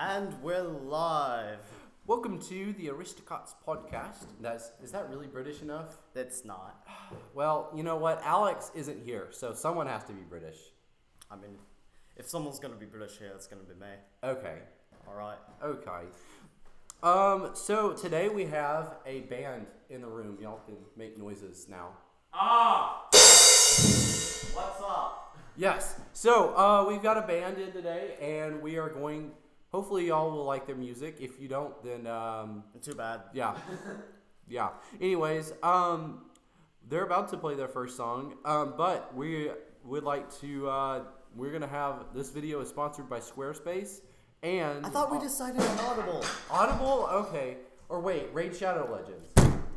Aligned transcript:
And 0.00 0.40
we're 0.44 0.62
live. 0.62 1.58
Welcome 2.06 2.38
to 2.42 2.72
the 2.74 2.86
Aristocots 2.86 3.54
podcast. 3.66 4.26
That's 4.40 4.70
is 4.80 4.92
that 4.92 5.10
really 5.10 5.26
British 5.26 5.60
enough? 5.60 5.96
That's 6.14 6.44
not. 6.44 6.86
Well, 7.34 7.70
you 7.74 7.82
know 7.82 7.96
what? 7.96 8.20
Alex 8.22 8.70
isn't 8.76 9.02
here, 9.04 9.28
so 9.30 9.52
someone 9.54 9.88
has 9.88 10.04
to 10.04 10.12
be 10.12 10.20
British. 10.22 10.58
I 11.30 11.34
mean, 11.34 11.58
if 12.16 12.28
someone's 12.28 12.60
gonna 12.60 12.76
be 12.76 12.86
British 12.86 13.18
here, 13.18 13.32
it's 13.34 13.48
gonna 13.48 13.62
be 13.62 13.74
me. 13.74 13.92
Okay. 14.22 14.58
Alright. 15.08 15.38
Okay. 15.64 16.02
Um, 17.02 17.50
so 17.54 17.92
today 17.92 18.28
we 18.28 18.44
have 18.44 18.98
a 19.04 19.22
band 19.22 19.66
in 19.90 20.02
the 20.02 20.08
room. 20.08 20.38
Y'all 20.40 20.60
can 20.64 20.76
make 20.96 21.18
noises 21.18 21.66
now. 21.68 21.88
Ah. 22.32 23.06
What's 23.10 24.80
up? 24.80 25.36
Yes. 25.56 25.98
So 26.12 26.56
uh, 26.56 26.84
we've 26.88 27.02
got 27.02 27.16
a 27.16 27.26
band 27.26 27.58
in 27.58 27.72
today, 27.72 28.14
and 28.20 28.62
we 28.62 28.76
are 28.76 28.90
going. 28.90 29.32
Hopefully, 29.70 30.06
y'all 30.08 30.30
will 30.30 30.44
like 30.44 30.66
their 30.66 30.76
music. 30.76 31.16
If 31.20 31.40
you 31.40 31.48
don't, 31.48 31.74
then 31.84 32.06
um, 32.06 32.64
Too 32.82 32.94
bad. 32.94 33.20
yeah, 33.34 33.54
yeah. 34.48 34.70
Anyways, 35.00 35.52
um, 35.62 36.22
they're 36.88 37.04
about 37.04 37.28
to 37.30 37.36
play 37.36 37.54
their 37.54 37.68
first 37.68 37.96
song, 37.96 38.34
um, 38.44 38.74
but 38.76 39.14
we 39.14 39.50
would 39.84 40.04
like 40.04 40.32
to. 40.40 40.68
Uh, 40.68 41.02
we're 41.36 41.52
gonna 41.52 41.66
have 41.68 42.06
this 42.14 42.30
video 42.30 42.60
is 42.60 42.68
sponsored 42.70 43.10
by 43.10 43.18
Squarespace, 43.20 44.00
and 44.42 44.86
I 44.86 44.88
thought 44.88 45.12
we 45.12 45.18
decided 45.18 45.60
on 45.60 45.78
Audible. 45.80 46.24
Audible. 46.50 47.08
Okay, 47.12 47.58
or 47.90 48.00
wait, 48.00 48.28
Raid 48.32 48.56
Shadow 48.56 48.88
Legends. 48.90 49.28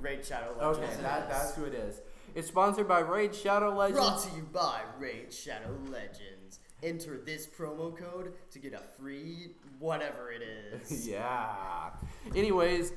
Raid 0.01 0.25
Shadow 0.25 0.55
Okay, 0.59 0.81
Legends. 0.81 1.01
that, 1.03 1.29
that's 1.29 1.53
who 1.53 1.65
it 1.65 1.73
is. 1.73 2.01
It's 2.33 2.47
sponsored 2.47 2.87
by 2.87 2.99
Raid 2.99 3.35
Shadow 3.35 3.75
Legends. 3.75 3.99
Brought 3.99 4.23
to 4.23 4.35
you 4.37 4.43
by 4.53 4.79
Raid 4.97 5.33
Shadow 5.33 5.75
Legends. 5.89 6.40
Enter 6.83 7.19
this 7.23 7.47
promo 7.47 7.95
code 7.95 8.33
to 8.51 8.59
get 8.59 8.73
a 8.73 8.81
free 8.99 9.51
whatever 9.79 10.31
it 10.31 10.41
is. 10.41 11.07
yeah. 11.09 11.89
Anyways, 12.35 12.93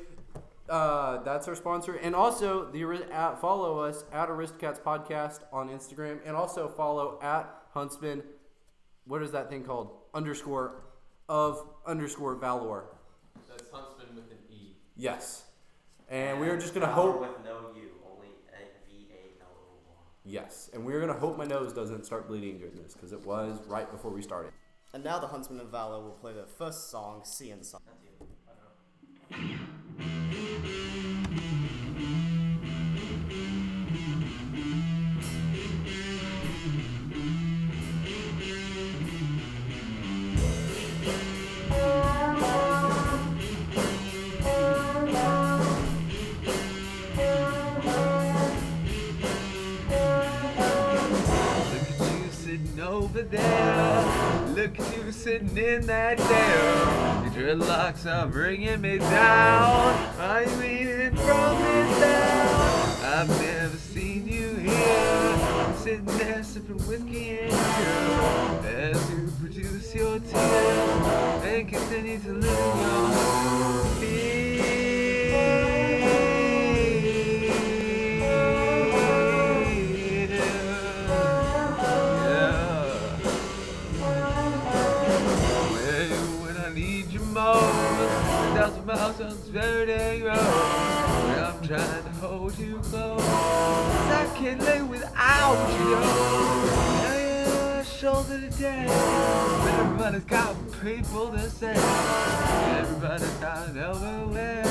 uh, 0.68 1.22
that's 1.22 1.46
our 1.48 1.54
sponsor, 1.54 1.94
and 1.96 2.14
also 2.14 2.70
the 2.70 2.82
Ari- 2.84 3.04
at, 3.12 3.40
follow 3.40 3.78
us 3.80 4.04
at 4.12 4.28
Aristocats 4.28 4.80
Podcast 4.80 5.40
on 5.52 5.68
Instagram, 5.68 6.18
and 6.24 6.34
also 6.34 6.68
follow 6.68 7.18
at 7.22 7.46
Huntsman. 7.74 8.22
What 9.06 9.22
is 9.22 9.32
that 9.32 9.50
thing 9.50 9.64
called? 9.64 9.90
Underscore 10.14 10.84
of 11.28 11.66
underscore 11.86 12.34
Valor. 12.36 12.84
That's 13.48 13.70
Huntsman 13.70 14.14
with 14.14 14.30
an 14.30 14.38
E. 14.50 14.76
Yes. 14.96 15.44
And 16.08 16.40
we 16.40 16.48
are 16.48 16.56
just 16.56 16.72
gonna 16.74 16.86
hope. 16.86 17.20
with 17.20 17.30
no 17.44 17.70
U, 17.76 17.90
only 18.10 18.28
a 18.52 18.64
V 18.88 19.08
A 19.10 19.42
L 19.42 19.48
O 19.50 19.76
R. 19.90 19.96
Yes, 20.24 20.70
and 20.72 20.86
we're 20.86 21.00
gonna 21.00 21.12
hope 21.12 21.36
my 21.36 21.44
nose 21.44 21.74
doesn't 21.74 22.06
start 22.06 22.28
bleeding 22.28 22.58
during 22.58 22.76
this 22.76 22.94
because 22.94 23.12
it 23.12 23.24
was 23.26 23.60
right 23.66 23.90
before 23.90 24.10
we 24.10 24.22
started. 24.22 24.52
And 24.94 25.04
now 25.04 25.18
the 25.18 25.26
Huntsman 25.26 25.60
of 25.60 25.68
Valor 25.68 26.02
will 26.02 26.12
play 26.12 26.32
their 26.32 26.46
first 26.46 26.90
song, 26.90 27.22
Sea 27.24 27.50
and 27.50 27.66
Sun. 27.66 27.82
Over 52.84 53.22
there. 53.22 54.44
Look 54.54 54.78
at 54.78 54.96
you 54.96 55.10
sitting 55.12 55.56
in 55.56 55.86
that 55.86 56.18
chair. 56.18 57.22
Your 57.24 57.56
dreadlocks 57.56 58.06
are 58.06 58.26
bringing 58.26 58.80
me 58.80 58.98
down. 58.98 59.94
I'm 60.18 60.60
leaning 60.60 61.16
from 61.16 61.62
this 61.62 62.00
down. 62.00 63.04
I've 63.04 63.28
never 63.28 63.76
seen 63.76 64.26
you 64.28 64.54
here. 64.56 65.74
Sitting 65.76 66.04
there 66.04 66.42
sipping 66.42 66.78
whiskey 66.86 67.38
and 67.38 67.50
beer. 67.50 68.90
As 68.92 69.10
you 69.10 69.32
produce 69.40 69.94
your 69.94 70.18
tears 70.18 71.44
and 71.44 71.68
continue 71.68 72.18
to 72.18 72.32
live 72.32 72.80
your 72.80 74.04
Yeah. 74.04 75.13
Everybody's 100.14 100.30
got 100.30 100.82
people 100.82 101.30
to 101.30 101.50
say. 101.50 101.74
Everybody's 102.78 103.28
got 103.34 103.76
elbow 103.76 104.63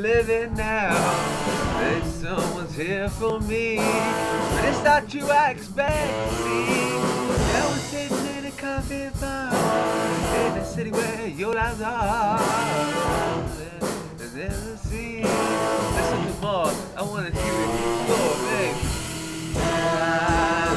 living 0.00 0.54
now. 0.54 0.90
Bet 1.78 2.04
someone's 2.04 2.74
here 2.74 3.08
for 3.08 3.38
me, 3.40 3.76
but 3.76 4.64
it's 4.64 4.82
not 4.82 5.12
you 5.12 5.28
I 5.30 5.50
expect 5.50 6.30
to 6.30 6.36
see. 6.36 6.66
Now 7.52 7.68
we're 7.68 7.76
sitting 7.78 8.26
in 8.38 8.46
a 8.46 8.50
coffee 8.52 9.10
bar 9.20 9.52
in 10.46 10.54
the 10.54 10.64
city 10.64 10.90
where 10.90 11.26
your 11.28 11.52
lives 11.52 11.82
are. 11.82 12.40
And 14.20 14.30
then 14.32 14.50
the 14.50 14.76
sea. 14.78 15.22
Listen 15.22 16.26
to 16.26 16.32
more. 16.40 16.72
I 16.96 17.02
it 17.26 17.34
explore, 17.34 18.36
babe. 18.46 18.76
I 19.56 20.64
don't 20.66 20.69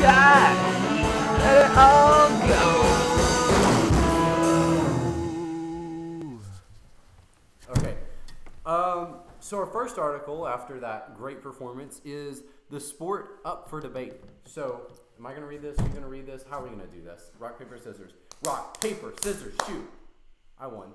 God, 0.00 0.56
let 1.40 1.70
it 1.70 1.76
all 1.76 2.28
go. 2.48 2.64
Okay. 7.76 7.94
Um, 8.64 9.16
so 9.40 9.58
our 9.58 9.66
first 9.66 9.98
article 9.98 10.48
after 10.48 10.80
that 10.80 11.18
great 11.18 11.42
performance 11.42 12.00
is 12.06 12.44
the 12.70 12.80
sport 12.80 13.40
up 13.44 13.68
for 13.68 13.78
debate. 13.78 14.14
So 14.46 14.86
am 15.18 15.26
I 15.26 15.32
going 15.32 15.42
to 15.42 15.48
read 15.48 15.60
this? 15.60 15.78
Are 15.78 15.82
you 15.82 15.90
going 15.90 16.02
to 16.02 16.08
read 16.08 16.26
this? 16.26 16.46
How 16.48 16.60
are 16.60 16.62
we 16.62 16.70
going 16.70 16.80
to 16.80 16.86
do 16.86 17.02
this? 17.02 17.30
Rock 17.38 17.58
paper 17.58 17.76
scissors. 17.76 18.12
Rock 18.42 18.80
paper 18.80 19.12
scissors 19.20 19.52
shoot. 19.66 19.86
I 20.58 20.66
won. 20.66 20.88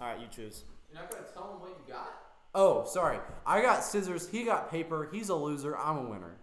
All 0.00 0.08
right, 0.08 0.18
you 0.18 0.26
choose. 0.26 0.64
You're 0.90 1.00
not 1.00 1.10
going 1.10 1.22
to 1.22 1.30
tell 1.32 1.52
him 1.52 1.60
what 1.60 1.70
you 1.70 1.92
got. 1.92 2.10
Oh, 2.52 2.84
sorry. 2.84 3.18
I 3.46 3.62
got 3.62 3.84
scissors. 3.84 4.28
He 4.28 4.42
got 4.42 4.72
paper. 4.72 5.08
He's 5.12 5.28
a 5.28 5.36
loser. 5.36 5.76
I'm 5.78 5.98
a 5.98 6.02
winner. 6.10 6.36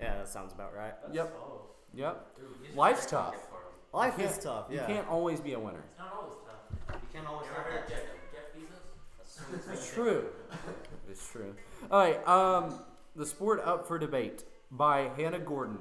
Yeah, 0.00 0.16
that 0.18 0.28
sounds 0.28 0.52
about 0.52 0.74
right. 0.74 0.94
Yep. 1.12 1.34
Oh. 1.40 1.62
Yep. 1.94 2.36
Dude, 2.36 2.44
he's 2.66 2.76
Life's 2.76 3.06
a 3.06 3.08
tough. 3.10 3.32
gift 3.32 3.44
for. 3.48 3.96
Life 3.96 4.18
is 4.18 4.30
can't- 4.32 4.42
tough. 4.42 4.66
You 4.70 4.80
can't 4.86 5.08
always 5.08 5.40
be 5.40 5.54
a 5.54 5.58
winner. 5.58 5.82
It's 5.90 5.98
not 5.98 6.12
always 6.20 6.34
tough. 6.46 7.00
You 7.02 7.08
can't 7.12 7.26
always 7.26 7.46
You 7.48 7.54
have 7.54 7.66
ever 7.66 7.70
heard 7.70 7.82
that 7.82 7.88
Jeff, 7.88 8.00
chicken. 8.00 8.16
Jeff 8.32 9.68
Bezos? 9.68 9.72
It's 9.72 9.92
true. 9.94 10.24
It's 11.08 11.28
true. 11.30 11.54
All 11.90 12.00
right. 12.00 12.26
Um, 12.28 12.80
the 13.14 13.24
sport 13.24 13.60
up 13.64 13.86
for 13.86 13.98
debate 13.98 14.44
by 14.70 15.10
Hannah 15.16 15.38
Gordon. 15.38 15.78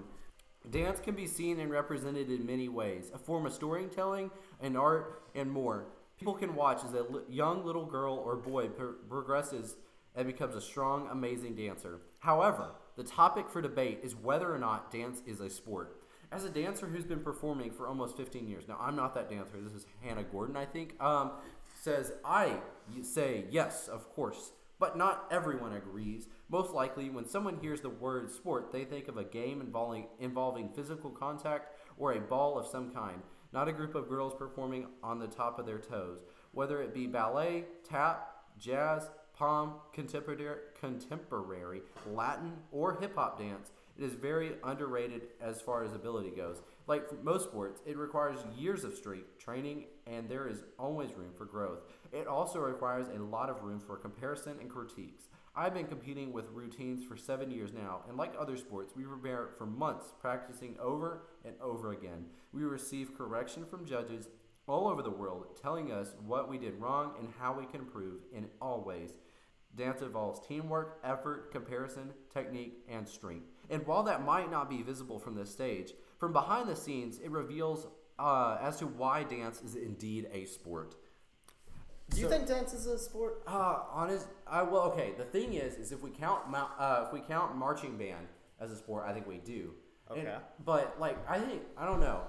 Dance 0.71 0.99
can 0.99 1.13
be 1.15 1.27
seen 1.27 1.59
and 1.59 1.69
represented 1.69 2.29
in 2.29 2.45
many 2.45 2.69
ways, 2.69 3.11
a 3.13 3.17
form 3.17 3.45
of 3.45 3.53
storytelling, 3.53 4.31
an 4.61 4.75
art, 4.75 5.21
and 5.35 5.51
more. 5.51 5.85
People 6.17 6.33
can 6.33 6.55
watch 6.55 6.83
as 6.85 6.93
a 6.93 7.03
li- 7.03 7.21
young 7.29 7.65
little 7.65 7.85
girl 7.85 8.15
or 8.15 8.35
boy 8.37 8.69
pro- 8.69 8.93
progresses 9.09 9.75
and 10.15 10.25
becomes 10.25 10.55
a 10.55 10.61
strong, 10.61 11.07
amazing 11.11 11.55
dancer. 11.55 11.99
However, 12.19 12.71
the 12.95 13.03
topic 13.03 13.49
for 13.49 13.61
debate 13.61 13.99
is 14.03 14.15
whether 14.15 14.53
or 14.53 14.57
not 14.57 14.91
dance 14.91 15.21
is 15.25 15.39
a 15.39 15.49
sport. 15.49 16.01
As 16.31 16.43
a 16.43 16.49
dancer 16.49 16.87
who's 16.87 17.05
been 17.05 17.19
performing 17.19 17.71
for 17.71 17.87
almost 17.87 18.17
15 18.17 18.47
years, 18.47 18.67
now 18.67 18.77
I'm 18.79 18.95
not 18.95 19.13
that 19.15 19.29
dancer. 19.29 19.57
This 19.61 19.73
is 19.73 19.85
Hannah 20.01 20.23
Gordon, 20.23 20.57
I 20.57 20.65
think. 20.65 21.01
Um, 21.01 21.31
says 21.81 22.13
I 22.23 22.57
say 23.01 23.45
yes, 23.51 23.87
of 23.87 24.09
course, 24.13 24.51
but 24.79 24.97
not 24.97 25.27
everyone 25.31 25.73
agrees. 25.73 26.27
Most 26.49 26.73
likely, 26.73 27.09
when 27.09 27.27
someone 27.27 27.59
hears 27.61 27.81
the 27.81 27.89
word 27.89 28.31
sport, 28.31 28.71
they 28.71 28.85
think 28.85 29.07
of 29.07 29.17
a 29.17 29.23
game 29.23 29.61
involving 29.61 30.07
involving 30.19 30.69
physical 30.69 31.09
contact 31.09 31.75
or 31.97 32.13
a 32.13 32.19
ball 32.19 32.57
of 32.57 32.67
some 32.67 32.91
kind, 32.91 33.21
not 33.53 33.67
a 33.67 33.73
group 33.73 33.95
of 33.95 34.09
girls 34.09 34.33
performing 34.33 34.87
on 35.03 35.19
the 35.19 35.27
top 35.27 35.59
of 35.59 35.65
their 35.65 35.79
toes. 35.79 36.19
Whether 36.51 36.81
it 36.81 36.93
be 36.93 37.07
ballet, 37.07 37.65
tap, 37.87 38.35
jazz, 38.57 39.09
pom, 39.37 39.75
contemporary, 39.93 40.57
contemporary, 40.79 41.81
Latin, 42.13 42.53
or 42.71 42.97
hip 42.99 43.15
hop 43.15 43.39
dance, 43.39 43.71
it 43.97 44.03
is 44.03 44.13
very 44.13 44.53
underrated 44.63 45.21
as 45.41 45.61
far 45.61 45.83
as 45.83 45.93
ability 45.93 46.31
goes. 46.31 46.61
Like 46.87 47.23
most 47.23 47.45
sports, 47.45 47.81
it 47.85 47.97
requires 47.97 48.39
years 48.57 48.83
of 48.83 48.93
street 48.93 49.39
training, 49.39 49.85
and 50.05 50.27
there 50.29 50.47
is 50.47 50.63
always 50.77 51.13
room 51.13 51.31
for 51.37 51.45
growth. 51.45 51.79
It 52.11 52.27
also 52.27 52.59
requires 52.59 53.07
a 53.07 53.23
lot 53.23 53.49
of 53.49 53.63
room 53.63 53.79
for 53.79 53.95
comparison 53.95 54.57
and 54.59 54.69
critiques. 54.69 55.29
I've 55.55 55.73
been 55.73 55.87
competing 55.87 56.33
with 56.33 56.49
routines 56.51 57.05
for 57.05 57.15
seven 57.15 57.49
years 57.49 57.71
now, 57.73 58.01
and 58.09 58.17
like 58.17 58.33
other 58.37 58.57
sports, 58.57 58.93
we 58.95 59.03
prepare 59.03 59.49
for 59.57 59.65
months 59.65 60.13
practicing 60.19 60.75
over 60.81 61.27
and 61.45 61.55
over 61.61 61.93
again. 61.93 62.25
We 62.51 62.63
receive 62.63 63.17
correction 63.17 63.65
from 63.65 63.85
judges 63.85 64.27
all 64.67 64.87
over 64.87 65.01
the 65.01 65.11
world 65.11 65.45
telling 65.61 65.91
us 65.91 66.15
what 66.25 66.49
we 66.49 66.57
did 66.57 66.79
wrong 66.79 67.13
and 67.19 67.29
how 67.39 67.53
we 67.57 67.65
can 67.65 67.81
improve 67.81 68.21
in 68.33 68.47
all 68.61 68.81
ways. 68.81 69.11
Dance 69.75 70.01
involves 70.01 70.45
teamwork, 70.47 70.99
effort, 71.03 71.51
comparison, 71.51 72.11
technique, 72.33 72.83
and 72.87 73.07
strength. 73.07 73.45
And 73.69 73.85
while 73.85 74.03
that 74.03 74.23
might 74.23 74.49
not 74.49 74.69
be 74.69 74.81
visible 74.83 75.19
from 75.19 75.35
the 75.35 75.45
stage, 75.45 75.93
from 76.19 76.31
behind 76.31 76.69
the 76.69 76.75
scenes, 76.75 77.19
it 77.19 77.29
reveals 77.31 77.87
uh, 78.17 78.57
as 78.61 78.77
to 78.77 78.87
why 78.87 79.23
dance 79.23 79.61
is 79.61 79.75
indeed 79.75 80.29
a 80.31 80.45
sport. 80.45 80.95
Do 82.09 82.17
you 82.21 82.23
So- 82.23 82.29
think 82.29 82.47
dance 82.47 82.73
is 82.73 82.85
a 82.85 82.97
sport? 82.97 83.41
Uh, 83.47 83.83
honest, 83.91 84.27
I 84.47 84.61
well, 84.63 84.83
okay. 84.93 85.13
The 85.17 85.25
thing 85.25 85.53
is, 85.53 85.75
is 85.75 85.91
if 85.91 86.01
we 86.01 86.11
count 86.11 86.43
uh, 86.53 87.05
if 87.07 87.11
we 87.13 87.19
count 87.19 87.55
marching 87.57 87.97
band 87.97 88.27
as 88.59 88.71
a 88.71 88.75
sport, 88.77 89.05
I 89.07 89.13
think 89.13 89.27
we 89.27 89.39
do. 89.39 89.73
And- 90.09 90.19
Okay. 90.19 90.37
but 90.63 90.97
like, 90.99 91.17
I 91.29 91.39
think 91.39 91.63
I 91.77 91.85
don't 91.85 91.99
know. 91.99 92.21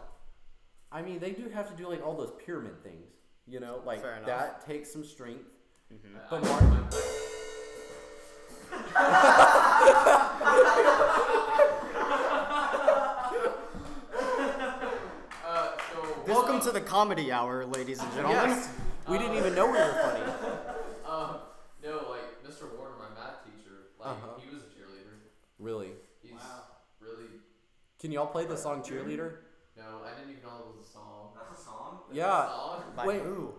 I 0.91 1.03
mean, 1.03 1.19
they 1.21 1.31
do 1.33 1.49
have 1.51 1.69
to 1.71 1.77
do 1.77 1.89
like 1.89 2.05
all 2.05 2.17
those 2.17 2.33
pyramid 2.45 2.83
things, 2.83 3.11
you 3.47 3.61
know, 3.61 3.83
like 3.85 4.03
that 4.03 4.65
takes 4.67 4.91
some 4.93 5.05
strength. 5.05 5.45
Mm-hmm. 5.93 6.17
But 6.31 6.43
mar- 6.43 6.91
uh, 15.45 15.71
so 15.93 16.23
Welcome 16.27 16.61
to 16.63 16.71
the 16.73 16.81
comedy 16.81 17.31
hour, 17.33 17.65
ladies 17.67 18.01
and 18.03 18.13
gentlemen. 18.13 18.51
Yes, 18.51 18.69
we 19.09 19.19
didn't 19.19 19.37
even 19.37 19.55
know 19.55 19.67
we 19.67 19.73
were 19.73 19.99
funny. 20.03 20.33
Um, 21.07 21.37
no, 21.85 22.09
like 22.11 22.43
Mr. 22.45 22.65
Warner, 22.77 22.95
my 22.99 23.09
math 23.15 23.45
teacher, 23.45 23.95
like 24.01 24.09
Uh-huh. 24.09 24.41
he 24.41 24.53
was 24.53 24.65
a 24.65 24.67
cheerleader. 24.67 25.15
Really? 25.61 25.93
He's 26.21 26.33
Wow. 26.33 26.63
really 27.01 27.27
Can 28.01 28.11
y'all 28.11 28.27
play 28.27 28.45
the 28.45 28.57
song 28.57 28.83
cheerleader? 28.83 29.37
no. 29.77 29.85
I 30.05 30.19
didn't 30.19 30.33
even 30.33 30.43
know 30.43 30.65
it 30.69 30.77
was 30.77 30.85
a 30.85 30.91
song. 30.91 31.31
That's 31.39 31.61
a 31.61 31.65
song? 31.65 31.99
That's 32.09 32.13
a 32.13 32.17
Yeah. 32.17 32.47
song? 32.49 32.83
By 32.97 33.07
Wait. 33.07 33.23
who? 33.23 33.55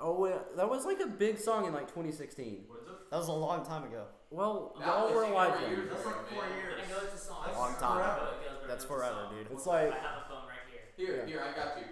Oh, 0.00 0.26
yeah, 0.26 0.38
that 0.56 0.68
was 0.68 0.84
like 0.84 1.00
a 1.00 1.06
big 1.06 1.38
song 1.38 1.66
in 1.66 1.72
like 1.74 1.88
2016. 1.88 2.64
What 2.68 2.78
is? 2.80 2.86
That 3.10 3.16
was 3.16 3.28
a 3.28 3.32
long 3.32 3.64
time 3.64 3.84
ago. 3.84 4.04
Well, 4.30 4.74
That 4.78 4.86
y'all 4.86 5.06
was 5.06 5.14
were 5.14 5.22
four 5.24 5.32
alive 5.32 5.60
years 5.62 5.78
then. 5.78 5.88
That's 5.88 6.06
like 6.06 6.28
four 6.28 6.42
man. 6.42 6.56
years. 6.58 6.74
I 6.86 6.90
know 6.90 6.98
it's 7.04 7.14
a 7.14 7.18
song. 7.26 7.42
That's 7.46 7.58
long 7.58 7.74
time. 7.76 7.96
forever. 7.98 8.20
It 8.20 8.44
goes, 8.44 8.58
but 8.60 8.68
That's 8.68 8.74
it's 8.74 8.84
a 8.84 8.88
forever, 8.88 9.20
song. 9.24 9.34
dude. 9.38 9.46
It's 9.50 9.66
like 9.66 9.92
I 9.92 9.96
have 9.96 10.22
a 10.24 10.28
phone 10.28 10.44
right 10.46 10.64
here. 10.70 11.06
Here, 11.06 11.16
Yeah. 11.24 11.26
here, 11.26 11.40
I 11.42 11.56
got 11.56 11.78
you. 11.78 11.84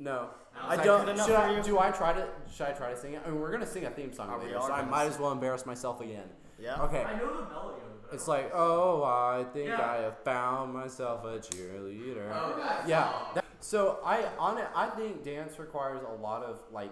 No, 0.00 0.28
No, 0.54 0.60
I 0.62 0.70
is 0.72 0.76
that 0.78 0.84
don't. 0.86 1.04
good 1.06 1.14
enough 1.14 1.26
Should 1.26 1.34
for 1.34 1.40
I, 1.42 1.56
you? 1.56 1.62
do 1.62 1.78
I 1.80 1.90
try 1.90 2.12
to? 2.12 2.28
Should 2.52 2.66
I 2.68 2.72
try 2.72 2.90
to 2.92 2.96
sing 2.96 3.14
it? 3.14 3.22
I 3.26 3.30
mean, 3.30 3.40
we're 3.40 3.50
gonna 3.50 3.66
sing 3.66 3.84
a 3.84 3.90
theme 3.90 4.12
song 4.12 4.30
we 4.38 4.44
later, 4.46 4.58
are 4.58 4.68
so 4.68 4.72
I 4.72 4.78
gonna 4.80 4.90
might 4.92 5.02
sing- 5.04 5.12
as 5.14 5.18
well 5.18 5.32
embarrass 5.32 5.66
myself 5.66 6.00
again. 6.00 6.28
Yeah. 6.58 6.80
Okay. 6.84 7.02
I 7.02 7.18
know 7.18 7.26
the 7.42 7.48
melody 7.48 7.80
of 7.80 7.90
it. 7.90 8.02
but 8.02 8.10
I 8.12 8.14
It's 8.14 8.26
don't 8.26 8.34
like, 8.36 8.52
oh, 8.54 9.02
I 9.02 9.44
think 9.52 9.68
Yeah. 9.70 9.80
I 9.90 9.96
have 10.02 10.18
found 10.20 10.72
myself 10.72 11.24
a 11.24 11.38
cheerleader. 11.40 12.30
Oh, 12.32 12.56
that 12.58 12.86
yeah. 12.86 13.10
song. 13.10 13.22
that- 13.34 13.44
so 13.68 13.98
I 14.02 14.24
on 14.38 14.56
it, 14.56 14.66
I 14.74 14.86
think 14.86 15.22
dance 15.22 15.58
requires 15.58 16.00
a 16.02 16.22
lot 16.22 16.42
of 16.42 16.60
like 16.72 16.90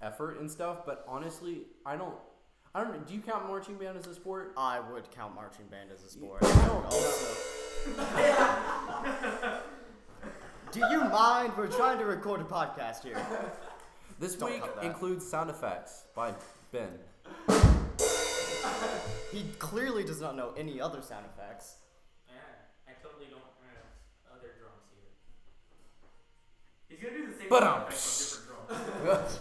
effort 0.00 0.40
and 0.40 0.50
stuff, 0.50 0.78
but 0.84 1.04
honestly, 1.06 1.62
I 1.86 1.94
don't. 1.94 2.16
I 2.74 2.82
don't. 2.82 3.06
Do 3.06 3.14
you 3.14 3.20
count 3.20 3.46
marching 3.46 3.76
band 3.76 3.96
as 3.96 4.08
a 4.08 4.14
sport? 4.14 4.52
I 4.56 4.80
would 4.80 5.08
count 5.12 5.36
marching 5.36 5.66
band 5.66 5.90
as 5.94 6.02
a 6.02 6.08
sport. 6.10 6.42
I 6.42 6.46
I 6.48 6.50
would 6.56 6.66
don't- 6.66 6.84
also. 6.86 7.38
Do 10.72 10.80
you 10.90 11.04
mind? 11.04 11.52
We're 11.56 11.68
trying 11.68 11.98
to 11.98 12.04
record 12.04 12.40
a 12.40 12.44
podcast 12.44 13.04
here. 13.04 13.24
This 14.18 14.34
Don't 14.34 14.50
week 14.50 14.64
includes 14.82 15.24
sound 15.24 15.50
effects 15.50 16.02
by 16.16 16.34
Ben. 16.72 16.98
He 19.30 19.44
clearly 19.60 20.02
does 20.02 20.20
not 20.20 20.34
know 20.34 20.52
any 20.56 20.80
other 20.80 21.00
sound 21.00 21.26
effects. 21.26 21.76
Gonna 27.02 27.16
do 27.18 27.26
the 27.32 27.38
same 27.38 27.48
But, 27.48 27.62
um, 27.62 27.82
different 27.88 29.40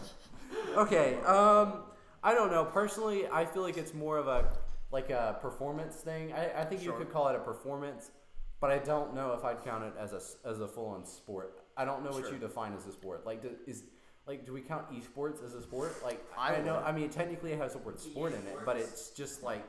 okay. 0.78 1.16
Um, 1.22 1.84
I 2.24 2.34
don't 2.34 2.52
know. 2.52 2.66
Personally, 2.66 3.28
I 3.32 3.46
feel 3.46 3.62
like 3.64 3.78
it's 3.78 3.94
more 3.94 4.18
of 4.18 4.28
a 4.28 4.46
like 4.92 5.10
a 5.10 5.38
performance 5.42 5.96
thing. 5.96 6.34
I, 6.34 6.62
I 6.62 6.66
think 6.66 6.82
Sure. 6.82 6.94
you 6.94 6.98
could 7.00 7.12
call 7.14 7.28
it 7.30 7.36
a 7.36 7.40
performance, 7.40 8.12
but 8.60 8.72
I 8.72 8.78
don't 8.78 9.14
know 9.16 9.32
if 9.34 9.46
I'd 9.46 9.64
count 9.64 9.84
it 9.86 9.94
as 9.98 10.12
a 10.14 10.18
s- 10.18 10.36
as 10.46 10.60
a 10.60 10.68
full 10.68 10.88
on 10.88 11.06
sport. 11.06 11.62
I 11.78 11.86
don't 11.86 12.04
know 12.04 12.12
what 12.12 12.24
Sure. 12.26 12.34
you 12.34 12.40
define 12.40 12.74
as 12.76 12.86
a 12.86 12.92
sport. 12.92 13.26
Like, 13.26 13.42
do, 13.42 13.52
is 13.66 13.84
like, 14.28 14.46
do 14.46 14.52
we 14.54 14.62
count 14.62 14.92
esports 14.92 15.44
as 15.46 15.54
a 15.56 15.62
sport? 15.62 15.96
Like, 16.04 16.22
I 16.38 16.56
I, 16.56 16.62
know. 16.62 16.76
would. 16.76 16.84
I 16.84 16.92
mean, 16.92 17.10
technically, 17.10 17.54
it 17.54 17.60
has 17.60 17.74
the 17.74 17.80
word 17.80 18.00
sport 18.00 18.34
in 18.34 18.46
it, 18.46 18.58
but 18.66 18.76
it's 18.78 19.12
just 19.12 19.42
like, 19.44 19.64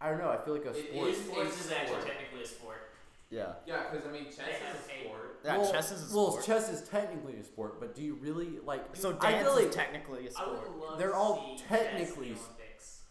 I 0.00 0.08
don't 0.08 0.18
know. 0.18 0.30
I 0.30 0.38
feel 0.38 0.54
like 0.54 0.64
a 0.64 0.70
It 0.70 0.90
sport. 0.90 1.08
is 1.10 1.18
Sports 1.24 1.40
a 1.56 1.64
is 1.66 1.70
actually 1.72 1.88
sport. 2.00 2.06
technically 2.06 2.42
a 2.42 2.46
sport. 2.46 2.87
Yeah. 3.30 3.52
Yeah, 3.66 3.82
because 3.90 4.06
I 4.06 4.10
mean, 4.10 4.24
chess 4.26 4.38
is 4.38 4.44
a 4.44 5.00
a- 5.00 5.04
sport. 5.04 5.40
Yeah, 5.44 5.58
well, 5.58 5.72
chess 5.72 5.92
is 5.92 6.02
a 6.02 6.08
sport. 6.08 6.32
well, 6.34 6.42
chess 6.42 6.68
is 6.70 6.88
technically 6.88 7.34
a 7.36 7.44
sport, 7.44 7.78
but 7.78 7.94
do 7.94 8.02
you 8.02 8.14
really 8.14 8.58
like? 8.64 8.84
so 8.96 9.16
I 9.20 9.30
dance 9.32 9.44
feel 9.46 9.54
like 9.56 9.66
is 9.68 9.74
technically 9.74 10.18
a 10.28 10.30
I 10.38 10.48
would 10.48 10.60
sport. 10.64 10.78
love 10.80 10.98
They're 10.98 11.10
to 11.10 11.14
all 11.16 11.56
see 11.58 11.64
technically 11.68 12.32
the 12.32 12.38
Olympics. 12.40 13.02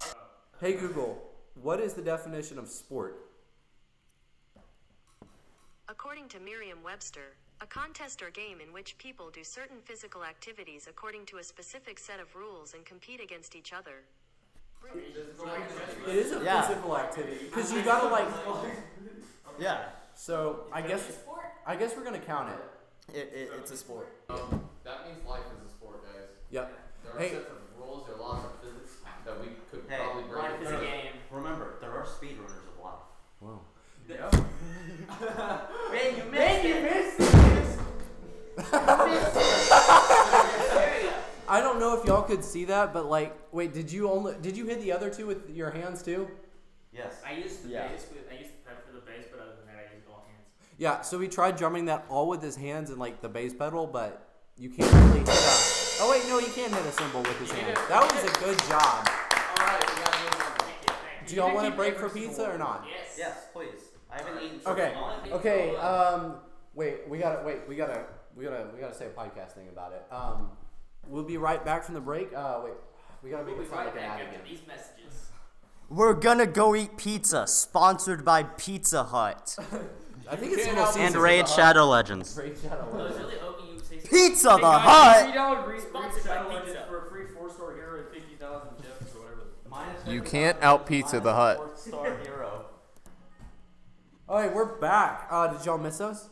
Hey 0.59 0.73
Google, 0.73 1.29
what 1.61 1.79
is 1.79 1.93
the 1.93 2.01
definition 2.01 2.57
of 2.57 2.67
sport? 2.67 3.29
According 5.89 6.27
to 6.29 6.39
Merriam 6.39 6.79
Webster, 6.83 7.35
a 7.61 7.65
contest 7.65 8.21
or 8.21 8.29
game 8.29 8.59
in 8.59 8.73
which 8.73 8.97
people 8.97 9.29
do 9.29 9.43
certain 9.43 9.77
physical 9.85 10.23
activities 10.23 10.87
according 10.89 11.25
to 11.27 11.37
a 11.37 11.43
specific 11.43 11.97
set 11.97 12.19
of 12.19 12.35
rules 12.35 12.73
and 12.73 12.83
compete 12.85 13.21
against 13.21 13.55
each 13.55 13.71
other. 13.71 14.03
It 14.93 16.15
is 16.15 16.31
a 16.33 16.43
Yeah. 16.43 16.61
physical 16.63 16.97
activity 16.97 17.45
because 17.45 17.71
you 17.71 17.81
gotta 17.83 18.07
like. 18.07 18.27
Yeah. 19.59 19.89
So 20.17 20.65
I 20.73 20.81
guess 20.81 21.03
I 21.65 21.75
guess 21.75 21.95
we're 21.95 22.03
gonna 22.03 22.17
count 22.19 22.49
it. 22.49 23.15
It, 23.15 23.31
it, 23.33 23.51
it's 23.59 23.71
a 23.71 23.77
sport. 23.77 24.09
Um, 24.29 24.61
that 24.83 25.05
means 25.07 25.23
life 25.27 25.39
is 25.55 25.69
a 25.69 25.73
sport, 25.73 26.03
guys. 26.03 26.23
Yep. 26.51 26.73
There 27.03 27.13
are 27.13 27.19
Hey. 27.19 27.29
sets 27.29 27.45
of 27.51 27.57
rules, 27.79 28.05
there 28.07 28.15
are 28.15 28.19
laws 28.19 28.43
of 28.45 28.51
physics 28.61 28.97
that 29.25 29.39
we 29.39 29.47
could 29.71 29.83
Hey, 29.89 29.97
probably 30.03 30.23
break. 30.23 30.43
Life 30.43 30.61
is 30.61 30.71
a 30.71 30.77
game. 30.81 31.13
Remember, 31.31 31.75
there 31.79 31.91
are 31.91 32.03
speedrunners 32.05 32.67
of 32.67 32.77
life. 32.83 33.05
Wow. 33.39 33.61
Man, 35.91 36.17
you 36.17 36.23
missed 36.31 37.19
it. 37.19 37.79
I 41.49 41.61
don't 41.61 41.79
know 41.79 41.97
if 41.99 42.05
y'all 42.05 42.23
could 42.23 42.43
see 42.43 42.65
that, 42.65 42.91
but 42.93 43.05
like, 43.05 43.37
wait, 43.51 43.73
did 43.73 43.91
you 43.91 44.09
only 44.09 44.33
did 44.41 44.57
you 44.57 44.65
hit 44.65 44.81
the 44.81 44.91
other 44.91 45.09
two 45.09 45.27
with 45.27 45.49
your 45.49 45.71
hands 45.71 46.01
too? 46.03 46.27
Yes. 46.91 47.21
I 47.25 47.33
used 47.33 47.63
the 47.63 47.69
Yeah. 47.69 47.87
bass 47.89 48.07
with 48.11 48.27
I 48.31 48.35
used 48.39 48.49
the 48.51 48.63
pedal 48.65 48.81
for 48.85 48.93
the 48.93 49.01
bass, 49.01 49.25
but 49.31 49.39
other 49.41 49.55
than 49.55 49.67
that, 49.67 49.87
I 49.91 49.95
used 49.95 50.07
all 50.09 50.25
hands. 50.27 50.47
Yeah. 50.77 51.01
So 51.01 51.17
we 51.17 51.27
tried 51.27 51.55
drumming 51.57 51.85
that 51.85 52.05
all 52.09 52.27
with 52.27 52.41
his 52.41 52.55
hands 52.55 52.89
and 52.89 52.99
like 52.99 53.21
the 53.21 53.29
bass 53.29 53.53
pedal, 53.53 53.87
but 53.87 54.27
you 54.57 54.69
can't 54.69 54.91
really 54.93 55.19
hit 55.19 55.29
a. 55.29 55.31
Oh 55.99 56.09
wait, 56.11 56.27
no, 56.27 56.39
you 56.39 56.51
can't 56.53 56.73
hit 56.73 56.85
a 56.85 56.91
cymbal 56.91 57.21
with 57.23 57.39
his 57.39 57.51
hands. 57.51 57.77
That 57.89 58.01
was 58.01 58.23
a 58.23 58.39
good 58.39 58.57
job. 58.69 59.07
Alright, 59.59 59.79
we 59.79 60.01
gotta 60.03 60.23
move 60.23 60.33
on. 60.33 60.57
Thank 60.59 60.87
you, 60.87 60.93
thank 60.93 61.27
Do 61.27 61.35
you. 61.35 61.41
y'all 61.41 61.55
want 61.55 61.67
to 61.69 61.75
break 61.75 61.97
for 61.97 62.09
pizza 62.09 62.49
or 62.51 62.57
not? 62.57 62.85
Yes. 62.89 63.15
Yes, 63.17 63.37
please. 63.53 63.81
I 64.11 64.17
haven't 64.21 64.41
eaten 64.43 64.59
for 64.59 64.69
Okay. 64.71 64.91
so 64.93 65.01
long. 65.01 65.19
Okay. 65.33 65.75
Um. 65.77 66.35
Wait. 66.75 67.07
We 67.09 67.17
gotta. 67.17 67.43
Wait. 67.45 67.67
We 67.67 67.75
gotta. 67.75 68.05
We 68.35 68.43
gotta. 68.45 68.67
We 68.73 68.79
gotta 68.79 68.93
say 68.93 69.07
a 69.07 69.09
podcast 69.09 69.53
thing 69.53 69.67
about 69.69 69.93
it. 69.93 70.05
Um. 70.11 70.51
We'll 71.07 71.23
be 71.23 71.37
right 71.37 71.63
back 71.65 71.83
from 71.83 71.95
the 71.95 72.01
break. 72.01 72.33
Uh. 72.35 72.61
Wait. 72.63 72.73
We 73.23 73.31
gotta 73.31 73.43
make 73.45 73.55
We'll 73.55 73.65
it 73.65 73.69
sound 73.69 73.85
right 73.87 73.95
like 73.95 74.03
an 74.03 74.09
ad 74.11 74.21
again. 74.29 74.41
these 74.47 74.59
messages. 74.67 75.29
We're 75.89 76.13
gonna 76.13 76.45
go 76.45 76.75
eat 76.75 76.97
pizza, 76.97 77.47
sponsored 77.47 78.23
by 78.23 78.43
Pizza 78.43 79.03
Hut. 79.05 79.57
I 80.29 80.35
think 80.35 80.53
it's 80.53 80.63
can't 80.65 80.75
Little 80.77 80.83
help 80.83 80.95
Caesars. 80.95 81.13
And 81.15 81.23
Raid 81.23 81.47
Shadow 81.49 81.85
Legends. 81.87 82.37
Raid 82.37 82.57
Shadow 82.61 82.81
I 82.81 82.85
was 82.85 82.93
Legends. 82.95 83.19
really 83.19 83.39
hoping 83.41 83.67
you 83.67 83.73
would 83.75 83.85
say 83.85 83.97
Pizza 83.97 84.57
the 84.59 84.71
Hut. 84.79 85.17
Sponsored 85.81 86.25
by 86.25 86.37
pizza. 86.37 86.53
Legends 86.53 86.77
for 86.87 87.07
a 87.07 87.09
free 87.09 87.25
four 87.35 87.49
star 87.49 87.75
hero 87.75 87.99
and 87.99 88.07
fifty 88.13 88.35
thousand 88.35 88.69
gems 88.81 89.15
or 89.15 89.21
whatever. 89.21 89.41
Minus 89.69 90.07
You 90.07 90.21
can't 90.21 90.57
out 90.61 90.85
pizza 90.85 91.19
the 91.19 91.33
hut. 91.33 91.57
Fourth 91.57 91.79
star 91.79 92.17
hero. 92.23 92.65
All 94.29 94.39
right, 94.39 94.53
we're 94.53 94.77
back. 94.79 95.27
Uh, 95.31 95.47
did 95.47 95.65
y'all 95.65 95.77
miss 95.77 96.01
us? 96.01 96.29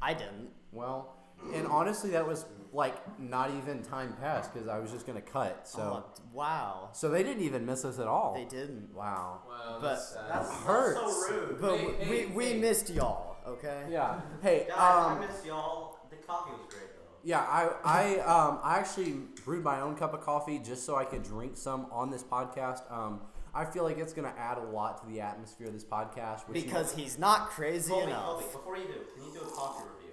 I 0.00 0.14
didn't. 0.14 0.50
Well, 0.72 1.16
and 1.54 1.66
honestly, 1.66 2.10
that 2.10 2.26
was 2.26 2.44
like 2.72 2.94
not 3.20 3.50
even 3.50 3.82
time 3.82 4.12
passed 4.20 4.52
because 4.54 4.68
I 4.68 4.78
was 4.78 4.90
just 4.92 5.06
gonna 5.06 5.20
cut. 5.20 5.66
So, 5.66 6.04
Oh, 6.06 6.22
wow. 6.32 6.88
so 6.92 7.08
they 7.08 7.22
didn't 7.22 7.42
even 7.42 7.66
miss 7.66 7.84
us 7.84 7.98
at 7.98 8.06
all. 8.06 8.34
They 8.34 8.44
didn't. 8.44 8.94
Wow. 8.94 9.40
Wow, 9.48 9.78
But 9.80 9.88
that's 9.88 10.08
sad. 10.10 10.24
That's, 10.30 10.50
hurts. 10.62 11.00
that's 11.00 11.26
so 11.26 11.34
rude. 11.34 11.60
But 11.60 11.78
Hey, 11.78 11.86
we, 11.86 11.92
hey, 11.92 12.26
we, 12.26 12.32
we 12.32 12.44
hey. 12.46 12.58
missed 12.60 12.90
y'all, 12.90 13.36
okay? 13.46 13.86
Yeah. 13.90 14.20
Hey. 14.42 14.66
Guys, 14.68 14.76
I 14.78 15.12
Um. 15.14 15.20
miss 15.20 15.44
y'all. 15.44 15.98
The 16.10 16.16
coffee 16.16 16.50
was 16.52 16.60
great 16.68 16.94
though. 16.94 17.02
Yeah. 17.24 17.40
I. 17.40 17.70
I. 17.84 18.18
Um. 18.20 18.60
I 18.62 18.78
actually 18.78 19.12
brewed 19.44 19.64
my 19.64 19.80
own 19.80 19.96
cup 19.96 20.14
of 20.14 20.20
coffee 20.20 20.58
just 20.60 20.84
so 20.86 20.94
I 20.96 21.04
could 21.04 21.22
drink 21.24 21.56
some 21.56 21.86
on 21.90 22.10
this 22.10 22.22
podcast. 22.22 22.90
Um. 22.92 23.20
I 23.52 23.64
feel 23.64 23.82
like 23.82 23.98
it's 23.98 24.12
gonna 24.12 24.32
add 24.38 24.58
a 24.58 24.62
lot 24.62 25.00
to 25.02 25.12
the 25.12 25.20
atmosphere 25.20 25.66
of 25.66 25.72
this 25.72 25.84
podcast. 25.84 26.46
Which 26.48 26.58
you- 26.58 26.64
Because 26.66 26.92
he's 26.94 27.18
not 27.18 27.48
crazy 27.50 27.90
Colby, 27.90 28.12
enough. 28.12 28.24
Colby, 28.26 28.44
before 28.52 28.76
you 28.76 28.84
do, 28.84 28.92
can 29.12 29.24
you 29.24 29.32
do 29.32 29.40
a 29.40 29.50
coffee 29.50 29.82
review? 29.92 30.09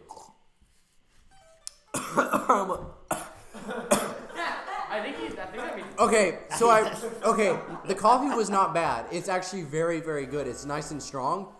I 4.89 5.01
think 5.01 5.17
he's. 5.17 5.37
I 5.37 5.45
think 5.45 5.57
that 5.57 5.75
means. 5.75 5.87
Okay, 5.99 6.39
so 6.57 6.69
I 6.69 6.95
okay, 7.23 7.57
the 7.87 7.95
coffee 7.95 8.35
was 8.35 8.49
not 8.49 8.73
bad. 8.73 9.05
It's 9.11 9.29
actually 9.29 9.63
very 9.63 9.99
very 9.99 10.25
good. 10.25 10.47
It's 10.47 10.65
nice 10.65 10.91
and 10.91 11.01
strong. 11.01 11.53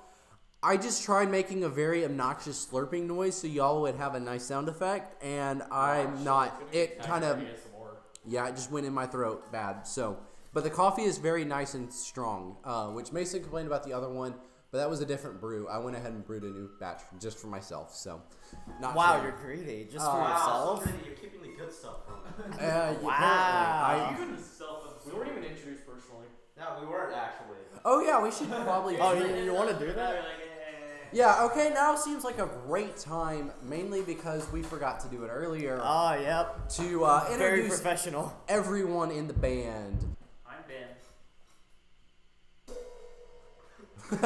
I 0.64 0.76
just 0.76 1.04
tried 1.04 1.30
making 1.30 1.64
a 1.64 1.70
very 1.70 2.04
obnoxious 2.04 2.66
slurping 2.66 3.06
noise 3.06 3.36
so 3.36 3.48
y'all 3.48 3.82
would 3.82 3.96
have 3.96 4.16
a 4.16 4.20
nice 4.20 4.44
sound 4.46 4.68
effect 4.68 5.24
and 5.24 5.62
I'm 5.72 6.24
not 6.24 6.60
it 6.72 7.00
kind 7.04 7.24
of 7.24 7.44
yeah, 8.28 8.48
it 8.48 8.56
just 8.56 8.72
went 8.72 8.86
in 8.86 8.94
my 8.94 9.06
throat 9.06 9.52
bad. 9.52 9.88
So, 9.88 10.18
but 10.54 10.64
the 10.64 10.70
coffee 10.70 11.04
is 11.04 11.18
very 11.18 11.46
nice 11.46 11.74
and 11.74 11.92
strong, 11.92 12.58
uh, 12.64 12.88
which 12.88 13.12
Mason 13.12 13.42
complained 13.42 13.68
about 13.68 13.84
the 13.84 13.94
other 13.94 14.10
one, 14.10 14.36
but 14.72 14.80
that 14.80 14.90
was 14.90 15.02
a 15.02 15.06
different 15.06 15.40
brew. 15.40 15.68
I 15.68 15.78
went 15.78 15.96
ahead 15.96 16.12
and 16.12 16.26
brewed 16.26 16.44
a 16.44 16.48
new 16.48 16.70
batch 16.80 17.02
just 17.20 17.38
for 17.38 17.48
myself. 17.48 17.96
So, 17.96 18.22
not 18.82 18.96
Wow, 18.96 19.16
sure. 19.16 19.24
you're 19.30 19.38
greedy. 19.58 19.88
Just 19.92 20.06
Uh, 20.06 20.12
for 20.12 20.18
Wow, 20.20 20.30
yourself? 20.38 20.84
so. 20.84 20.90
You're 21.06 21.16
keeping 21.16 21.42
the 21.42 21.58
good 21.58 21.74
stuff 21.74 21.98
from 22.06 22.50
me. 22.52 22.56
Uh, 22.58 22.60
yeah. 22.62 22.92
Wow. 23.02 23.12
I- 23.12 24.14
Even. 24.14 24.38
We 25.06 25.14
weren't 25.14 25.32
even 25.32 25.44
introduced 25.46 25.86
personally. 25.88 26.28
No, 26.58 26.66
we 26.82 26.88
weren't 26.88 27.14
actually. 27.16 27.58
oh 27.86 28.02
yeah, 28.02 28.22
we 28.22 28.30
should 28.32 28.50
probably. 28.50 28.98
Oh, 29.00 29.14
you, 29.14 29.44
you 29.44 29.54
want 29.54 29.70
to 29.70 29.86
do 29.86 29.94
that? 29.94 30.26
Yeah, 31.14 31.46
okay, 31.46 31.72
now 31.74 31.96
seems 31.96 32.26
like 32.26 32.38
a 32.40 32.50
great 32.68 32.98
time, 32.98 33.54
mainly 33.64 34.02
because 34.02 34.52
we 34.52 34.62
forgot 34.62 35.00
to 35.02 35.08
do 35.08 35.24
it 35.24 35.30
earlier, 35.30 35.80
Oh, 35.82 36.14
yep. 36.20 36.68
to 36.72 37.06
uh, 37.06 37.24
Very 37.38 37.60
introduce 37.62 37.80
professional. 37.80 38.34
everyone 38.50 39.12
in 39.12 39.28
the 39.28 39.34
band. 39.34 40.17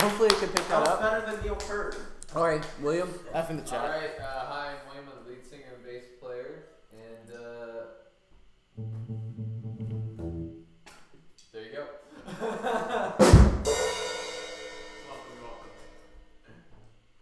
hopefully, 0.00 0.28
it 0.28 0.38
can 0.38 0.48
pick 0.48 0.54
That 0.54 0.68
that 0.68 0.80
was 0.80 0.88
up. 0.88 1.00
better 1.00 1.32
than 1.32 1.44
Neil 1.44 1.56
Peart. 1.56 1.96
All 2.34 2.44
right, 2.46 2.64
William. 2.80 3.12
F 3.34 3.50
in 3.50 3.56
the 3.56 3.62
chat. 3.62 3.80
Alright, 3.84 4.12
uh, 4.18 4.46
hi, 4.46 4.68
I'm 4.70 4.76
William, 4.88 5.04
I'm 5.18 5.24
the 5.24 5.30
lead 5.30 5.44
singer 5.46 5.64
and 5.74 5.84
bass 5.84 6.04
player, 6.20 6.64
and 6.92 7.30
uh. 7.36 7.84
There 11.52 11.62
you 11.64 11.72
go. 11.72 11.84
Welcome, 12.40 13.26
welcome. 15.42 15.70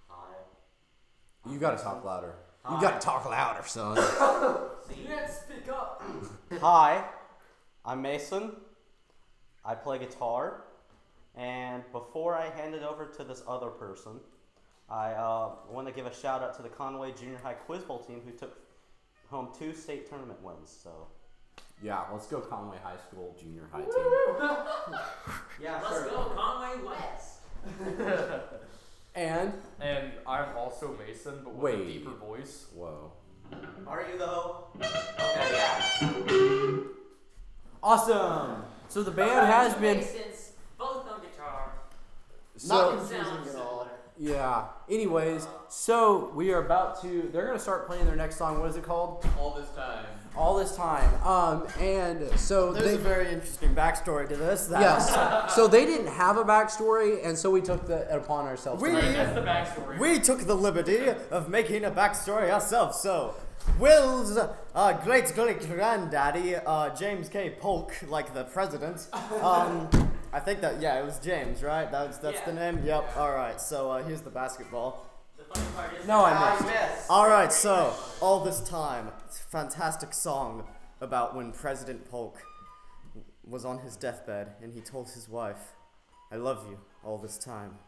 Hi. 0.09 0.35
You 1.51 1.59
gotta 1.59 1.83
talk 1.83 2.05
louder. 2.05 2.35
You 2.69 2.77
Hi. 2.77 2.81
gotta 2.83 3.01
talk 3.01 3.25
louder, 3.29 3.67
son. 3.67 3.97
See? 4.89 5.03
You 5.03 5.09
had 5.09 5.27
to 5.27 5.33
speak 5.33 5.69
up. 5.69 6.03
Hi, 6.61 7.03
I'm 7.85 8.03
Mason. 8.03 8.53
I 9.65 9.75
play 9.75 9.99
guitar. 9.99 10.65
And 11.37 11.83
before 11.93 12.37
I 12.37 12.51
hand 12.51 12.75
it 12.75 12.83
over 12.83 13.07
to 13.07 13.25
this 13.25 13.43
other 13.47 13.69
person, 13.69 14.13
I 14.91 15.13
uh, 15.13 15.51
want 15.71 15.87
to 15.87 15.93
give 15.93 16.07
a 16.07 16.15
shout 16.15 16.43
out 16.43 16.55
to 16.57 16.63
the 16.63 16.69
Conway 16.69 17.13
Junior 17.13 17.39
High 17.43 17.53
Quiz 17.55 17.83
Bowl 17.83 18.01
team 18.01 18.21
who 18.25 18.33
took 18.33 18.59
home 19.31 19.49
two 19.57 19.73
state 19.75 20.09
tournament 20.09 20.43
wins. 20.43 20.77
So 20.83 21.07
yeah, 21.83 22.03
let's 22.13 22.27
go 22.27 22.41
Conway 22.41 22.79
High 22.83 22.97
School 23.09 23.37
Junior 23.41 23.69
High 23.73 23.83
team. 23.83 24.99
Yeah, 25.63 25.79
Let's 25.83 25.95
sure. 26.03 26.09
go, 26.11 26.33
Conway 26.35 26.83
West. 26.85 27.41
And 29.15 29.53
And 29.81 30.13
I'm 30.27 30.57
also 30.57 30.97
Mason, 30.99 31.41
but 31.45 31.55
with 31.55 31.63
Wait. 31.75 31.81
a 31.81 31.85
deeper 31.93 32.11
voice. 32.13 32.67
whoa, 32.75 33.13
Are 33.87 34.07
you 34.11 34.17
though? 34.19 34.69
Okay, 34.81 35.51
yeah. 35.53 36.77
awesome. 37.83 38.65
So 38.91 39.03
the 39.05 39.11
band 39.13 39.47
has 39.47 39.75
been 39.75 39.99
Masons, 39.99 40.53
both 40.77 41.09
on 41.11 41.21
guitar. 41.23 41.73
so. 42.57 42.75
Not 42.75 42.99
confusing 42.99 43.49
at 43.49 43.55
all. 43.57 43.89
Yeah. 44.19 44.65
Anyways, 44.91 45.47
so 45.71 46.31
we 46.35 46.53
are 46.53 46.63
about 46.63 47.01
to. 47.03 47.31
They're 47.33 47.47
gonna 47.47 47.59
start 47.59 47.87
playing 47.87 48.05
their 48.05 48.17
next 48.17 48.37
song. 48.37 48.61
What 48.61 48.69
is 48.69 48.77
it 48.77 48.83
called? 48.83 49.25
All 49.39 49.55
this 49.55 49.69
time. 49.71 50.05
All 50.37 50.57
this 50.59 50.77
time. 50.77 51.09
Um, 51.25 51.67
and 51.81 52.39
so 52.39 52.73
There's 52.73 52.87
they. 52.87 52.95
a 52.97 52.99
very 52.99 53.33
interesting 53.33 53.75
backstory 53.75 54.29
to 54.29 54.37
this. 54.37 54.67
That 54.67 54.81
Yes. 54.83 55.55
so 55.55 55.67
they 55.69 55.87
didn't 55.87 56.09
have 56.09 56.37
a 56.37 56.45
backstory, 56.45 57.25
and 57.25 57.39
so 57.39 57.51
we 57.51 57.63
took 57.63 57.87
the 57.87 58.13
upon 58.15 58.47
ourselves. 58.47 58.83
We- 58.83 58.91
That's 58.93 59.35
the 59.35 59.41
backstory. 59.41 59.99
We 59.99 60.19
took 60.19 60.41
the 60.41 60.55
liberty 60.57 61.09
of 61.31 61.49
making 61.49 61.85
a 61.85 61.91
backstory 61.91 62.51
ourselves. 62.51 63.01
So, 63.01 63.35
Will's 63.79 64.37
uh, 64.37 64.93
great 65.05 65.33
great 65.35 65.61
granddaddy, 65.67 66.57
uh, 66.57 66.95
James 66.95 67.29
K. 67.29 67.51
Polk, 67.61 67.93
like 68.09 68.35
the 68.35 68.45
president. 68.45 69.09
Um, 69.43 69.89
I 70.33 70.41
think 70.41 70.61
that 70.61 70.81
yeah, 70.83 71.01
it 71.01 71.05
was 71.05 71.19
James, 71.19 71.63
right? 71.63 71.91
That's 71.91 72.19
that's 72.19 72.41
the 72.43 72.53
name. 72.53 72.83
Yep. 72.85 73.17
All 73.17 73.33
right. 73.33 73.61
So 73.61 73.91
uh, 73.91 74.03
here's 74.03 74.21
the 74.21 74.31
basketball. 74.31 75.07
The 75.39 75.45
funny 75.45 75.67
part 75.75 75.95
is 75.99 76.07
No, 76.07 76.21
I 76.21 76.33
I 76.33 76.53
missed. 76.55 76.67
missed. 76.67 77.07
All 77.11 77.29
right, 77.29 77.51
so 77.53 77.95
all 78.21 78.41
this 78.45 78.61
time, 78.61 79.09
it's 79.27 79.41
a 79.41 79.45
fantastic 79.45 80.13
song 80.13 80.65
about 81.01 81.35
when 81.35 81.51
President 81.53 82.09
Polk 82.11 82.43
was 83.45 83.65
on 83.65 83.79
his 83.79 83.97
deathbed 83.97 84.53
and 84.63 84.75
he 84.75 84.81
told 84.83 85.09
his 85.11 85.29
wife, 85.29 85.73
"I 86.31 86.37
love 86.37 86.67
you." 86.69 86.79
All 87.03 87.17
this 87.17 87.39
time. 87.39 87.79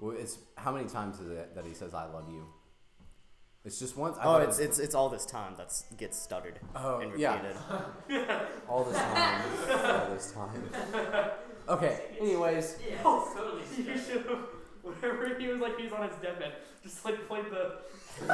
Well, 0.00 0.16
it's 0.16 0.38
how 0.56 0.70
many 0.72 0.88
times 0.88 1.18
is 1.18 1.28
it 1.30 1.56
that 1.56 1.66
he 1.66 1.74
says 1.74 1.94
"I 1.94 2.04
love 2.06 2.28
you"? 2.30 2.46
It's 3.64 3.78
just 3.78 3.96
once. 3.96 4.16
I 4.18 4.22
Oh, 4.22 4.24
thought 4.24 4.42
it 4.42 4.48
it's 4.48 4.58
it's 4.58 4.78
it's 4.80 4.94
all 4.94 5.08
this 5.08 5.24
time 5.24 5.54
that's 5.56 5.84
gets 5.96 6.18
stuttered 6.18 6.58
Oh, 6.74 6.98
and 6.98 7.18
yeah. 7.18 7.40
repeated. 8.08 8.30
all 8.68 8.82
this 8.84 8.96
time. 8.98 9.42
all 10.00 10.14
this 10.14 10.32
time. 10.32 10.62
Okay. 11.68 12.00
Anyways, 12.20 12.76
Yeah, 12.84 12.96
it's 12.96 13.34
totally 13.34 13.62
whenever 15.02 15.38
he 15.38 15.48
was 15.48 15.60
like 15.60 15.78
he's 15.78 15.92
on 15.92 16.08
his 16.08 16.16
deathbed, 16.18 16.52
just 16.82 17.04
like 17.04 17.28
played 17.28 17.46
the. 17.46 17.76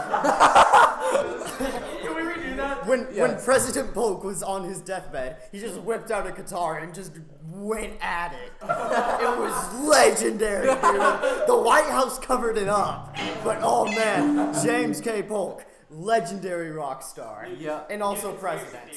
Can 2.02 2.14
we 2.14 2.22
redo 2.22 2.56
that? 2.56 2.86
When 2.86 3.04
when 3.16 3.40
President 3.40 3.94
Polk 3.94 4.24
was 4.24 4.42
on 4.42 4.64
his 4.64 4.80
deathbed, 4.80 5.38
he 5.52 5.58
just 5.58 5.80
whipped 5.80 6.10
out 6.10 6.26
a 6.26 6.32
guitar 6.32 6.78
and 6.78 6.94
just 6.94 7.12
went 7.50 7.94
at 8.00 8.32
it. 8.32 8.52
it 8.62 9.38
was 9.38 9.74
legendary, 9.84 10.66
dude. 10.66 11.46
The 11.46 11.62
White 11.64 11.86
House 11.86 12.18
covered 12.18 12.58
it 12.58 12.68
up, 12.68 13.16
but 13.42 13.60
oh 13.62 13.86
man, 13.86 14.52
James 14.64 15.00
K. 15.00 15.22
Polk, 15.22 15.64
legendary 15.90 16.70
rock 16.70 17.02
star, 17.02 17.46
yeah. 17.58 17.82
and 17.88 18.02
also 18.02 18.32
New 18.32 18.38
president. 18.38 18.92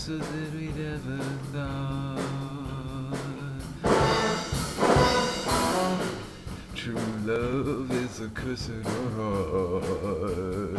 Closer 0.00 0.18
than 0.18 0.48
we'd 0.56 0.80
ever 0.86 1.18
thought. 1.52 2.20
True 6.74 6.96
love 7.24 7.90
is 7.90 8.20
a 8.20 8.28
cursed 8.28 8.70
word. 8.70 8.84
Oh, 9.18 10.69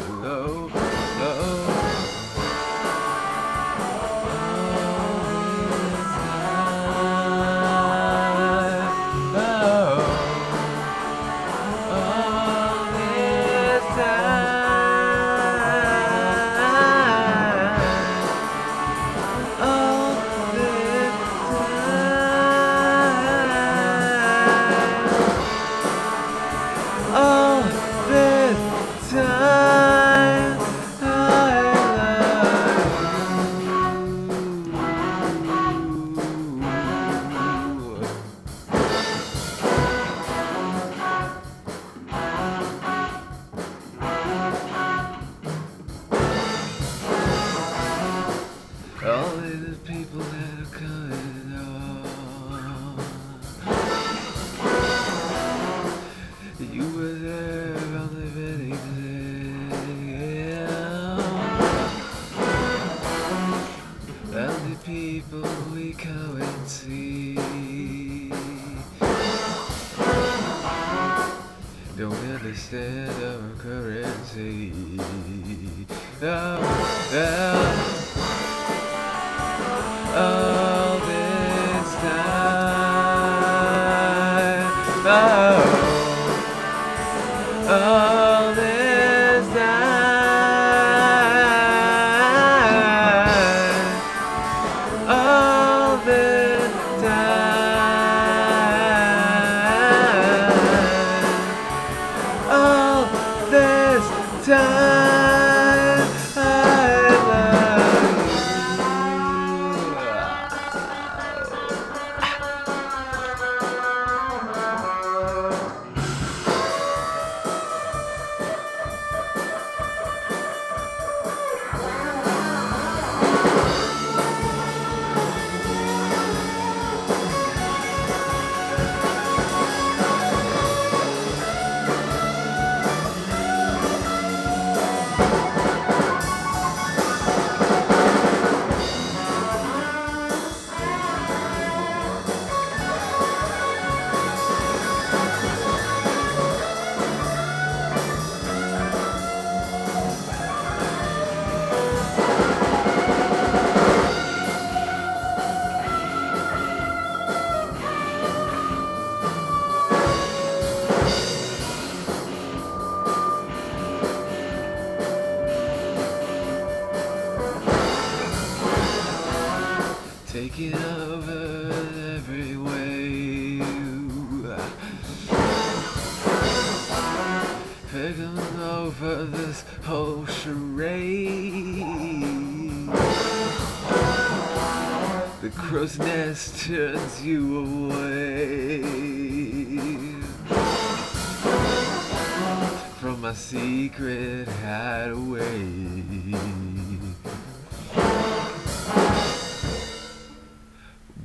my 193.22 193.34
secret 193.34 194.48
hideaway. 194.48 195.44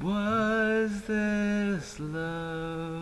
Was 0.02 1.00
this 1.06 1.98
love? 1.98 2.95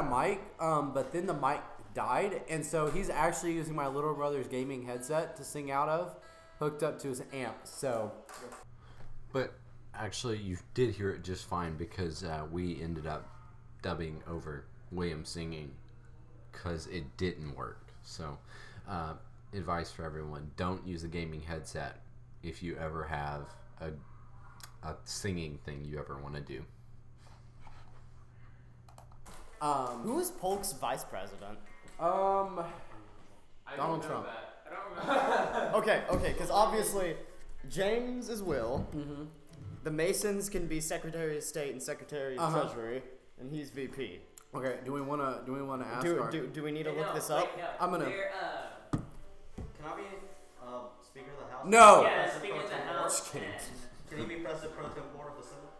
A 0.00 0.20
mic, 0.28 0.40
um, 0.58 0.92
but 0.92 1.12
then 1.12 1.26
the 1.26 1.34
mic 1.34 1.60
died, 1.94 2.42
and 2.48 2.64
so 2.64 2.90
he's 2.90 3.10
actually 3.10 3.52
using 3.52 3.74
my 3.74 3.86
little 3.86 4.14
brother's 4.14 4.46
gaming 4.46 4.84
headset 4.84 5.36
to 5.36 5.44
sing 5.44 5.70
out 5.70 5.88
of, 5.88 6.14
hooked 6.58 6.82
up 6.82 6.98
to 7.00 7.08
his 7.08 7.22
amp. 7.32 7.56
So 7.64 8.12
But 9.32 9.54
actually, 9.94 10.38
you 10.38 10.58
did 10.74 10.94
hear 10.94 11.10
it 11.10 11.24
just 11.24 11.46
fine 11.46 11.76
because 11.76 12.24
uh, 12.24 12.46
we 12.50 12.80
ended 12.82 13.06
up 13.06 13.28
dubbing 13.82 14.22
over 14.28 14.64
William 14.90 15.24
singing 15.24 15.70
because 16.52 16.86
it 16.88 17.16
didn't 17.16 17.54
work. 17.56 17.88
So, 18.02 18.38
uh, 18.88 19.14
advice 19.52 19.90
for 19.90 20.04
everyone: 20.04 20.50
don't 20.56 20.86
use 20.86 21.04
a 21.04 21.08
gaming 21.08 21.40
headset 21.40 22.00
if 22.42 22.62
you 22.62 22.76
ever 22.76 23.04
have 23.04 23.42
a 23.80 23.90
a 24.82 24.94
singing 25.04 25.58
thing 25.64 25.84
you 25.84 25.98
ever 25.98 26.16
want 26.16 26.34
to 26.34 26.40
do. 26.40 26.64
Um, 29.60 30.02
Who 30.04 30.18
is 30.18 30.30
Polk's 30.30 30.72
vice 30.72 31.04
president? 31.04 31.58
um, 31.98 32.60
I 33.66 33.76
Donald 33.76 34.00
don't 34.02 34.08
Trump. 34.10 34.26
that. 34.26 34.64
I 34.66 34.74
don't 34.74 34.90
remember. 35.14 35.70
Okay, 35.78 36.02
okay, 36.10 36.32
because 36.32 36.50
obviously 36.50 37.16
James 37.68 38.28
is 38.28 38.42
Will. 38.42 38.86
The 39.84 39.90
Masons 39.90 40.48
can 40.48 40.66
be 40.66 40.80
Secretary 40.80 41.36
of 41.38 41.42
State 41.42 41.72
and 41.72 41.82
Secretary 41.82 42.36
of 42.36 42.42
Uh-huh. 42.42 42.62
Treasury, 42.64 43.02
and 43.40 43.50
he's 43.54 43.70
VP. 43.70 44.20
okay. 44.54 44.76
Do 44.84 44.92
we 44.92 45.00
wanna 45.00 45.40
do 45.46 45.52
we 45.54 45.62
wanna 45.62 45.84
ask? 45.86 46.04
Do, 46.04 46.20
our, 46.20 46.30
do, 46.30 46.46
do 46.48 46.62
we 46.62 46.70
need 46.70 46.82
to 46.84 46.90
Hey, 46.90 46.98
look 46.98 47.06
no, 47.08 47.14
this 47.14 47.28
wait, 47.30 47.36
up? 47.38 47.56
no. 47.58 47.64
I'm 47.80 47.90
gonna- 47.90 48.04
uh, 48.04 48.08
Can 48.92 49.84
I 49.86 49.96
be 49.96 50.02
uh, 50.62 50.80
Speaker 51.02 51.30
of 51.32 51.46
the 51.46 51.52
House? 51.52 51.64
No. 51.66 52.02
yeah, 52.02 52.22
President 52.24 52.38
speaking 52.38 52.56
pro 52.56 52.64
of 52.64 52.70
the 52.70 52.76
house. 52.92 53.18
Just 53.20 53.32
kidding. 53.32 53.48
and- 53.48 54.10
Can 54.10 54.18
he 54.18 54.24
be 54.26 54.40
President 54.42 54.74
Pro 54.76 54.88
Tem 54.88 55.02
Board 55.16 55.28
of 55.32 55.36
the 55.42 55.48
Senate? 55.48 55.72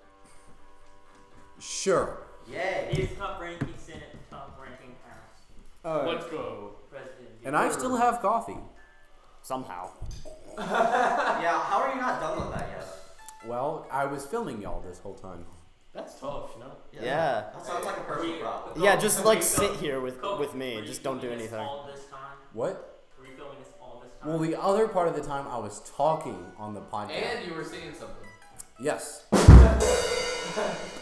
Sure. 1.59 2.27
Yay! 2.53 2.89
He's 2.93 3.17
top 3.17 3.41
ranking 3.41 3.75
Senate, 3.77 4.17
top 4.31 4.59
ranking 4.63 4.95
House. 5.07 5.43
Uh, 5.85 6.07
Let's 6.09 6.27
go. 6.27 6.73
President. 6.91 7.29
and 7.45 7.57
I 7.57 7.71
still 7.71 7.97
have 7.97 8.21
coffee. 8.21 8.59
Somehow. 9.43 9.91
yeah, 10.59 11.61
how 11.63 11.81
are 11.83 11.95
you 11.95 12.01
not 12.01 12.21
done 12.21 12.39
with 12.41 12.55
that 12.59 12.69
yet? 12.77 12.87
Well, 13.47 13.87
I 13.91 14.05
was 14.05 14.27
filming 14.27 14.61
y'all 14.61 14.81
this 14.83 14.99
whole 14.99 15.15
time. 15.15 15.47
That's 15.95 16.21
tough, 16.21 16.51
you 16.55 16.61
know? 16.61 16.73
Yeah. 16.93 17.47
That 17.55 17.65
sounds 17.67 17.85
like 17.87 17.97
a 17.97 18.01
personal 18.03 18.35
We- 18.35 18.41
problem. 18.41 18.83
Yeah, 18.85 18.97
just 18.97 19.25
like 19.25 19.43
sit 19.43 19.77
here 19.77 20.01
with 20.01 20.21
Kobe, 20.21 20.41
with 20.41 20.55
me. 20.55 20.75
were 20.77 20.81
you 20.83 20.87
Just 20.87 21.03
don't 21.03 21.17
do 21.17 21.29
filming 21.29 21.39
this 21.39 21.53
anything. 21.53 21.67
All 21.67 21.89
this 21.91 22.05
time? 22.07 22.37
What? 22.53 23.03
Were 23.19 23.27
you 23.27 23.33
filming 23.37 23.59
this 23.59 23.73
all 23.81 24.03
this 24.05 24.13
time? 24.21 24.29
Well, 24.29 24.39
the 24.39 24.61
other 24.61 24.87
part 24.89 25.09
of 25.09 25.15
the 25.17 25.23
time 25.23 25.47
I 25.49 25.57
was 25.59 25.81
talking 25.97 26.53
on 26.59 26.75
the 26.75 26.81
podcast. 26.83 27.11
And 27.13 27.47
you 27.49 27.55
were 27.55 27.65
singing 27.65 27.95
something. 27.95 28.29
yes. 28.79 29.25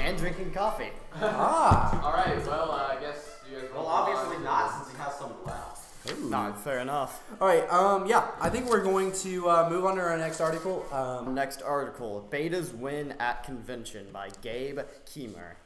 And 0.00 0.16
drinking 0.16 0.52
coffee. 0.52 0.90
ah. 1.20 2.02
All 2.04 2.12
right. 2.12 2.36
Well, 2.46 2.70
uh, 2.72 2.96
I 2.96 3.00
guess 3.00 3.36
you 3.50 3.58
guys. 3.58 3.68
Well, 3.74 3.86
obviously 3.86 4.42
not, 4.42 4.72
since 4.84 4.96
he 4.96 5.02
has 5.02 5.14
some 5.16 5.32
left. 5.44 5.76
No, 6.22 6.52
fair 6.54 6.78
enough. 6.78 7.22
All 7.40 7.46
right. 7.46 7.68
Um. 7.70 8.06
Yeah. 8.06 8.28
I 8.40 8.48
think 8.48 8.66
we're 8.68 8.82
going 8.82 9.12
to 9.12 9.48
uh, 9.48 9.68
move 9.70 9.84
on 9.84 9.96
to 9.96 10.02
our 10.02 10.16
next 10.16 10.40
article. 10.40 10.86
Um. 10.92 11.34
Next 11.34 11.60
article 11.62 12.26
Betas 12.30 12.74
Win 12.74 13.14
at 13.20 13.44
Convention 13.44 14.06
by 14.12 14.30
Gabe 14.40 14.80
Keemer. 15.06 15.56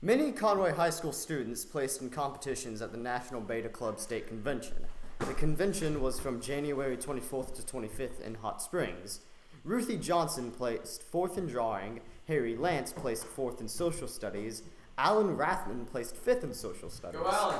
Many 0.00 0.32
Conway 0.32 0.72
High 0.72 0.90
School 0.90 1.12
students 1.12 1.64
placed 1.64 2.00
in 2.00 2.08
competitions 2.08 2.80
at 2.80 2.92
the 2.92 2.98
National 2.98 3.40
Beta 3.40 3.68
Club 3.68 3.98
State 3.98 4.28
Convention. 4.28 4.76
The 5.18 5.34
convention 5.34 6.00
was 6.00 6.20
from 6.20 6.40
January 6.40 6.96
24th 6.96 7.54
to 7.56 7.62
25th 7.62 8.20
in 8.24 8.36
Hot 8.36 8.62
Springs. 8.62 9.20
Ruthie 9.64 9.96
Johnson 9.96 10.52
placed 10.52 11.02
fourth 11.02 11.36
in 11.36 11.48
drawing, 11.48 12.00
Harry 12.28 12.54
Lance 12.56 12.92
placed 12.92 13.24
fourth 13.24 13.60
in 13.60 13.68
social 13.68 14.06
studies, 14.06 14.62
Alan 14.98 15.36
Rathman 15.36 15.86
placed 15.86 16.14
fifth 16.14 16.44
in 16.44 16.52
social 16.54 16.90
studies. 16.90 17.20
Go 17.20 17.26
Alan. 17.26 17.58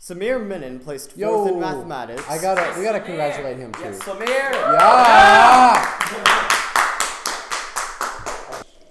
Samir 0.00 0.44
Menon 0.44 0.80
placed 0.80 1.12
fourth 1.12 1.20
Yo. 1.20 1.46
in 1.46 1.60
mathematics. 1.60 2.28
I 2.28 2.38
gotta. 2.38 2.78
We 2.78 2.84
gotta 2.84 3.00
congratulate 3.00 3.56
him 3.56 3.72
too. 3.72 3.84
Yes, 3.84 4.00
Samir! 4.00 4.52
Yeah. 4.52 5.90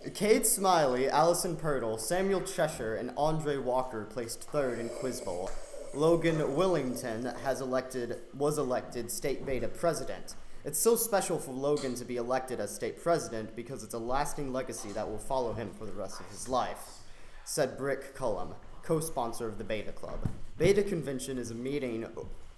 Cade 0.16 0.48
Smiley, 0.48 1.10
Allison 1.10 1.56
Purtle, 1.58 2.00
Samuel 2.00 2.42
Cheshire, 2.42 2.96
and 2.96 3.12
Andre 3.18 3.58
Walker 3.58 4.06
placed 4.06 4.44
third 4.44 4.80
in 4.80 4.90
Quiz 4.90 5.20
Bowl. 5.22 5.52
Logan 5.94 6.38
Willington 6.38 7.40
has 7.42 7.62
elected 7.62 8.22
was 8.34 8.58
elected 8.58 9.12
state 9.12 9.46
beta 9.46 9.68
president. 9.68 10.36
It's 10.66 10.80
so 10.80 10.96
special 10.96 11.40
for 11.40 11.52
Logan 11.52 11.94
to 11.96 12.06
be 12.06 12.16
elected 12.18 12.60
as 12.62 12.74
state 12.74 13.02
president 13.02 13.56
because 13.56 13.84
it's 13.84 13.94
a 13.94 14.00
lasting 14.00 14.54
legacy 14.54 14.90
that 14.94 15.10
will 15.10 15.18
follow 15.18 15.54
him 15.54 15.72
for 15.78 15.86
the 15.86 15.92
rest 15.92 16.22
of 16.22 16.28
his 16.30 16.48
life, 16.48 17.00
said 17.44 17.78
Brick 17.78 18.16
Cullum, 18.16 18.56
co-sponsor 18.82 19.48
of 19.48 19.58
the 19.58 19.64
Beta 19.66 19.92
Club. 19.92 20.20
Beta 20.58 20.82
Convention 20.84 21.38
is 21.38 21.52
a 21.52 21.56
meeting 21.56 22.06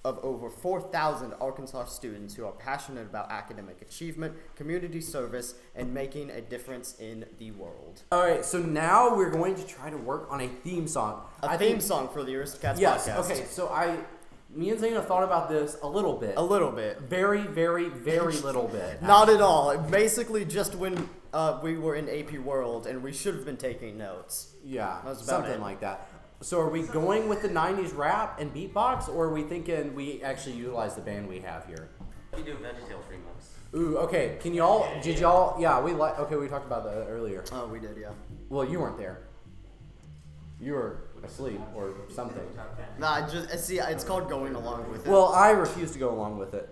of 0.04 0.20
over 0.20 0.52
4,000 0.52 1.34
Arkansas 1.42 1.86
students 1.86 2.36
who 2.36 2.46
are 2.46 2.52
passionate 2.52 3.08
about 3.08 3.32
academic 3.32 3.82
achievement, 3.82 4.36
community 4.56 5.02
service, 5.02 5.56
and 5.76 5.92
making 5.92 6.30
a 6.30 6.42
difference 6.42 6.96
in 7.00 7.26
the 7.40 7.50
world. 7.52 8.04
All 8.12 8.22
right. 8.22 8.46
So 8.46 8.60
now 8.60 9.16
we're 9.16 9.32
going 9.32 9.56
to 9.56 9.66
try 9.66 9.90
to 9.90 9.98
work 9.98 10.28
on 10.30 10.42
a 10.42 10.48
theme 10.48 10.88
song. 10.88 11.24
A 11.42 11.48
I 11.50 11.58
theme 11.58 11.70
think- 11.70 11.82
song 11.82 12.10
for 12.10 12.24
the 12.24 12.34
Aristocats 12.34 12.78
Yes. 12.80 13.08
podcast. 13.10 13.32
Okay. 13.32 13.46
So 13.50 13.70
I, 13.70 13.98
me 14.56 14.70
and 14.70 14.80
Zane 14.80 15.00
thought 15.02 15.24
about 15.24 15.50
this 15.50 15.78
a 15.84 15.88
little 15.88 16.14
bit. 16.18 16.36
A 16.38 16.44
little 16.44 16.72
bit. 16.72 17.02
Very, 17.02 17.42
very, 17.42 17.90
very 17.90 18.34
little 18.48 18.68
bit. 18.68 19.02
Not 19.02 19.30
at 19.30 19.42
all. 19.42 19.78
Basically, 19.78 20.46
just 20.46 20.76
when 20.76 21.10
uh, 21.34 21.60
we 21.62 21.78
were 21.78 21.96
in 21.96 22.08
AP 22.10 22.40
World 22.40 22.88
and 22.88 23.04
we 23.04 23.12
should 23.12 23.36
have 23.36 23.46
been 23.46 23.58
taking 23.58 23.98
notes. 23.98 24.54
Yeah, 24.64 25.00
That's 25.06 25.20
about 25.20 25.28
something 25.28 25.54
it. 25.54 25.62
like 25.62 25.82
that. 25.82 26.08
So 26.42 26.60
are 26.60 26.70
we 26.70 26.84
going 26.84 27.28
with 27.30 27.42
the 27.42 27.50
'90s 27.50 27.96
rap 27.96 28.40
and 28.40 28.54
beatbox, 28.54 29.08
or 29.10 29.26
are 29.26 29.34
we 29.34 29.44
thinking 29.44 29.96
we 29.96 30.22
actually 30.22 30.56
utilize 30.56 30.96
the 30.96 31.02
band 31.02 31.28
we 31.28 31.40
have 31.40 31.66
here? 31.66 31.90
You 32.38 32.44
do 32.44 32.56
VeggieTales 32.56 33.04
remix. 33.10 33.76
Ooh, 33.76 33.98
okay. 34.00 34.38
Can 34.42 34.54
y'all? 34.54 34.88
Did 35.02 35.18
y'all? 35.20 35.60
Yeah, 35.60 35.82
we 35.82 35.94
like. 35.94 36.20
Okay, 36.20 36.36
we 36.36 36.48
talked 36.48 36.66
about 36.66 36.84
that 36.84 37.08
earlier. 37.08 37.44
Oh, 37.52 37.68
we 37.68 37.80
did, 37.80 37.98
yeah. 37.98 38.12
Well, 38.50 38.66
you 38.66 38.80
weren't 38.80 38.98
there. 38.98 39.22
You 40.60 40.74
were 40.74 41.05
asleep 41.26 41.62
or 41.76 41.94
something. 42.10 42.44
Nah, 42.98 43.14
I 43.14 43.22
just 43.22 43.50
uh, 43.50 43.58
see. 43.58 43.80
It's 43.80 44.04
called 44.04 44.30
going 44.30 44.56
along 44.56 44.90
with 44.92 45.06
it. 45.06 45.10
Well, 45.10 45.28
I 45.34 45.50
refuse 45.52 45.92
to 45.92 46.00
go 46.00 46.12
along 46.12 46.38
with 46.38 46.54
it. 46.54 46.70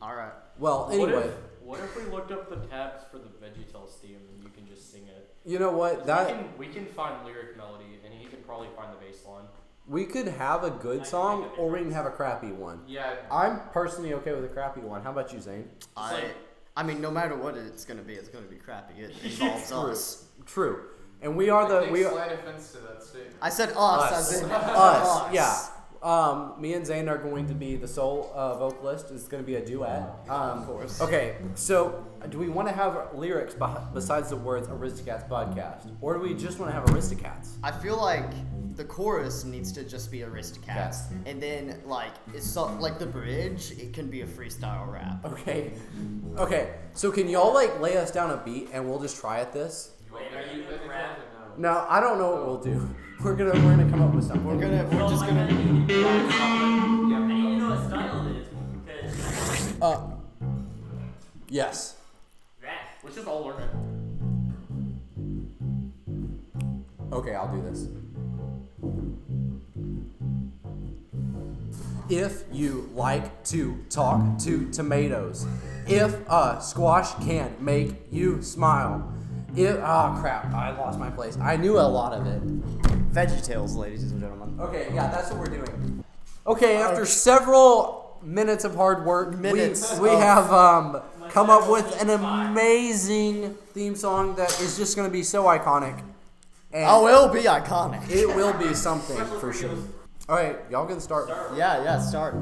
all 0.00 0.14
right. 0.14 0.32
Well, 0.58 0.84
What 0.86 0.94
anyway, 0.94 1.26
if, 1.28 1.34
what 1.62 1.80
if 1.80 1.96
we 1.96 2.10
looked 2.10 2.32
up 2.32 2.48
the 2.48 2.56
tabs 2.68 3.02
for 3.10 3.18
the 3.18 3.28
VeggieTales 3.44 3.90
theme 4.00 4.20
and 4.32 4.42
you 4.42 4.48
can 4.50 4.66
just 4.66 4.90
sing 4.90 5.02
it? 5.06 5.34
you 5.44 5.58
know 5.58 5.70
what? 5.70 6.00
we, 6.00 6.06
That 6.06 6.28
can, 6.28 6.48
we 6.56 6.66
can 6.68 6.86
find 6.86 7.24
lyric 7.26 7.56
melody 7.56 8.00
and 8.04 8.14
he 8.14 8.26
can 8.26 8.38
probably 8.40 8.68
find 8.74 8.90
the 8.92 8.96
bass 9.04 9.18
line. 9.26 9.44
we 9.86 10.04
could 10.06 10.26
have 10.28 10.64
a 10.64 10.70
good 10.70 11.06
song, 11.06 11.50
or 11.58 11.68
we 11.70 11.80
can 11.80 11.92
have 11.92 12.06
a 12.06 12.10
crappy 12.10 12.52
one. 12.52 12.80
Yeah. 12.88 13.16
I'm 13.30 13.60
personally 13.72 14.14
okay 14.14 14.32
with 14.32 14.44
a 14.44 14.48
crappy 14.48 14.80
one. 14.80 15.02
How 15.02 15.10
about 15.12 15.32
you, 15.32 15.40
Zane? 15.40 15.68
I, 15.96 16.30
I 16.76 16.82
mean, 16.82 17.00
no 17.00 17.10
matter 17.10 17.36
what 17.36 17.56
it's 17.56 17.84
gonna 17.84 18.02
be, 18.02 18.14
it's 18.14 18.28
gonna 18.28 18.46
be 18.46 18.56
crappy. 18.56 18.94
It 18.98 19.12
involves 19.24 19.68
True. 19.68 19.78
us. 19.90 20.24
True. 20.46 20.82
And 21.26 21.36
we 21.36 21.50
are 21.50 21.64
I 21.64 21.86
the 21.86 21.92
we 21.92 22.04
slight 22.04 22.32
offense 22.32 22.70
to 22.72 22.78
that 22.86 23.02
statement. 23.02 23.34
I 23.42 23.50
said 23.50 23.70
us, 23.70 23.76
us 23.76 24.32
as 24.32 24.42
in 24.42 24.50
us 24.50 25.34
yeah 25.34 25.56
Um, 26.02 26.54
me 26.60 26.74
and 26.74 26.86
Zane 26.86 27.08
are 27.08 27.18
going 27.18 27.48
to 27.48 27.54
be 27.54 27.74
the 27.74 27.88
sole 27.88 28.30
uh, 28.32 28.56
vocalist. 28.58 29.10
It's 29.10 29.26
going 29.26 29.42
to 29.42 29.46
be 29.46 29.56
a 29.56 29.64
duet. 29.64 30.02
Um, 30.28 30.60
of 30.60 30.66
course. 30.66 31.00
Okay, 31.00 31.34
so 31.56 32.06
do 32.28 32.38
we 32.38 32.48
want 32.48 32.68
to 32.68 32.74
have 32.74 32.92
lyrics 33.14 33.54
beh- 33.54 33.92
besides 33.92 34.28
the 34.30 34.36
words 34.36 34.68
Aristocats 34.68 35.28
podcast, 35.28 35.82
or 36.00 36.14
do 36.14 36.20
we 36.20 36.32
just 36.34 36.60
want 36.60 36.70
to 36.70 36.74
have 36.78 36.84
Aristocats? 36.90 37.46
I 37.64 37.72
feel 37.72 37.96
like 37.96 38.30
the 38.76 38.84
chorus 38.84 39.44
needs 39.44 39.72
to 39.72 39.82
just 39.82 40.06
be 40.12 40.18
Aristocats, 40.20 40.98
and 41.28 41.42
then 41.42 41.80
like 41.86 42.14
it's 42.34 42.48
so, 42.56 42.66
like 42.86 42.98
the 43.00 43.10
bridge, 43.18 43.72
it 43.72 43.92
can 43.92 44.06
be 44.08 44.20
a 44.20 44.28
freestyle 44.36 44.86
rap. 44.96 45.24
Okay, 45.24 45.72
okay. 46.38 46.64
So 46.92 47.10
can 47.10 47.26
y'all 47.28 47.52
like 47.54 47.80
lay 47.80 47.96
us 47.96 48.10
down 48.12 48.30
a 48.30 48.36
beat 48.36 48.68
and 48.72 48.80
we'll 48.88 49.00
just 49.00 49.16
try 49.18 49.40
at 49.40 49.52
this? 49.52 49.74
Wait, 50.14 50.32
are 50.36 50.46
you 50.54 50.64
with 50.70 50.82
rap? 50.88 51.18
No, 51.58 51.86
I 51.88 52.00
don't 52.00 52.18
know 52.18 52.30
what 52.32 52.46
we'll 52.46 52.58
do. 52.62 52.88
We're 53.22 53.34
gonna 53.34 53.52
we're 53.64 53.76
gonna 53.76 53.90
come 53.90 54.02
up 54.02 54.14
with 54.14 54.24
something. 54.24 54.44
We're 54.44 54.60
gonna, 54.60 54.84
we're 54.92 55.08
just 55.08 55.24
gonna. 55.26 55.46
need 55.50 55.88
to- 55.88 56.06
I 56.06 57.26
need 57.26 57.42
to 57.42 57.56
know 57.58 57.70
what 57.70 57.86
style 57.88 58.26
it 58.26 58.36
is 58.36 58.48
because 58.84 59.80
Uh, 59.82 60.00
yes. 61.48 61.96
rap. 62.62 62.72
Let's 63.02 63.16
just 63.16 63.26
all 63.28 63.44
learn 63.46 63.62
it. 63.62 63.70
Okay, 67.14 67.34
I'll 67.34 67.54
do 67.54 67.62
this. 67.62 67.88
If 72.08 72.44
you 72.52 72.88
like 72.94 73.42
to 73.46 73.82
talk 73.90 74.38
to 74.40 74.70
tomatoes, 74.70 75.46
if 75.88 76.14
a 76.28 76.58
squash 76.60 77.14
can 77.24 77.56
make 77.60 77.94
you 78.12 78.42
smile, 78.42 79.12
if 79.56 79.76
oh 79.76 80.16
crap, 80.20 80.52
I 80.52 80.70
lost 80.76 80.98
my 80.98 81.10
place. 81.10 81.36
I 81.40 81.56
knew 81.56 81.78
a 81.78 81.82
lot 81.82 82.12
of 82.12 82.26
it. 82.26 83.12
Veggie 83.12 83.44
Tales, 83.44 83.74
ladies 83.74 84.10
and 84.12 84.20
gentlemen. 84.20 84.58
Okay, 84.60 84.90
yeah, 84.94 85.08
that's 85.10 85.30
what 85.30 85.38
we're 85.40 85.46
doing. 85.46 86.04
Okay, 86.46 86.76
after 86.76 87.04
several 87.06 88.18
minutes 88.22 88.64
of 88.64 88.74
hard 88.74 89.04
work, 89.04 89.36
Minutes 89.38 89.94
we, 89.98 90.08
we 90.08 90.14
of- 90.14 90.20
have 90.20 90.52
um, 90.52 91.00
come 91.30 91.48
up 91.50 91.68
with 91.70 92.00
an 92.02 92.10
amazing 92.10 93.54
theme 93.72 93.94
song 93.96 94.34
that 94.36 94.50
is 94.60 94.76
just 94.76 94.96
going 94.96 95.08
to 95.08 95.12
be 95.12 95.22
so 95.22 95.44
iconic. 95.44 95.98
And 96.72 96.84
Oh, 96.88 97.06
it'll 97.08 97.28
be 97.28 97.44
iconic. 97.48 98.08
it 98.10 98.26
will 98.26 98.52
be 98.52 98.74
something 98.74 99.16
for 99.40 99.52
sure. 99.52 99.70
All 100.28 100.36
right, 100.36 100.56
y'all 100.70 100.86
can 100.86 101.00
start. 101.00 101.28
Yeah, 101.56 101.82
yeah, 101.84 102.00
start. 102.00 102.34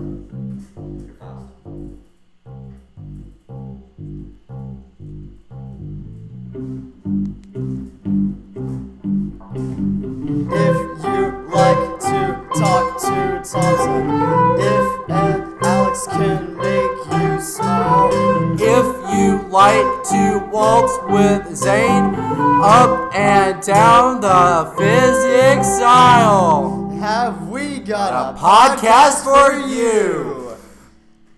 To 13.54 13.60
Thompson, 13.60 14.10
if 14.58 15.10
and 15.10 15.54
Alex 15.62 16.06
can 16.08 16.56
make 16.56 17.06
you 17.12 17.40
smile, 17.40 18.10
If 18.54 18.86
you 19.14 19.48
like 19.48 20.02
to 20.10 20.48
waltz 20.50 20.98
with 21.08 21.54
Zane 21.54 22.14
up 22.64 23.14
and 23.14 23.62
down 23.62 24.20
the 24.20 24.74
physics 24.76 25.78
aisle, 25.80 26.90
have 26.98 27.48
we 27.48 27.78
got 27.78 28.12
a 28.12 28.36
a, 28.36 28.40
podcast 28.40 29.22
for 29.22 29.52
you. 29.68 30.56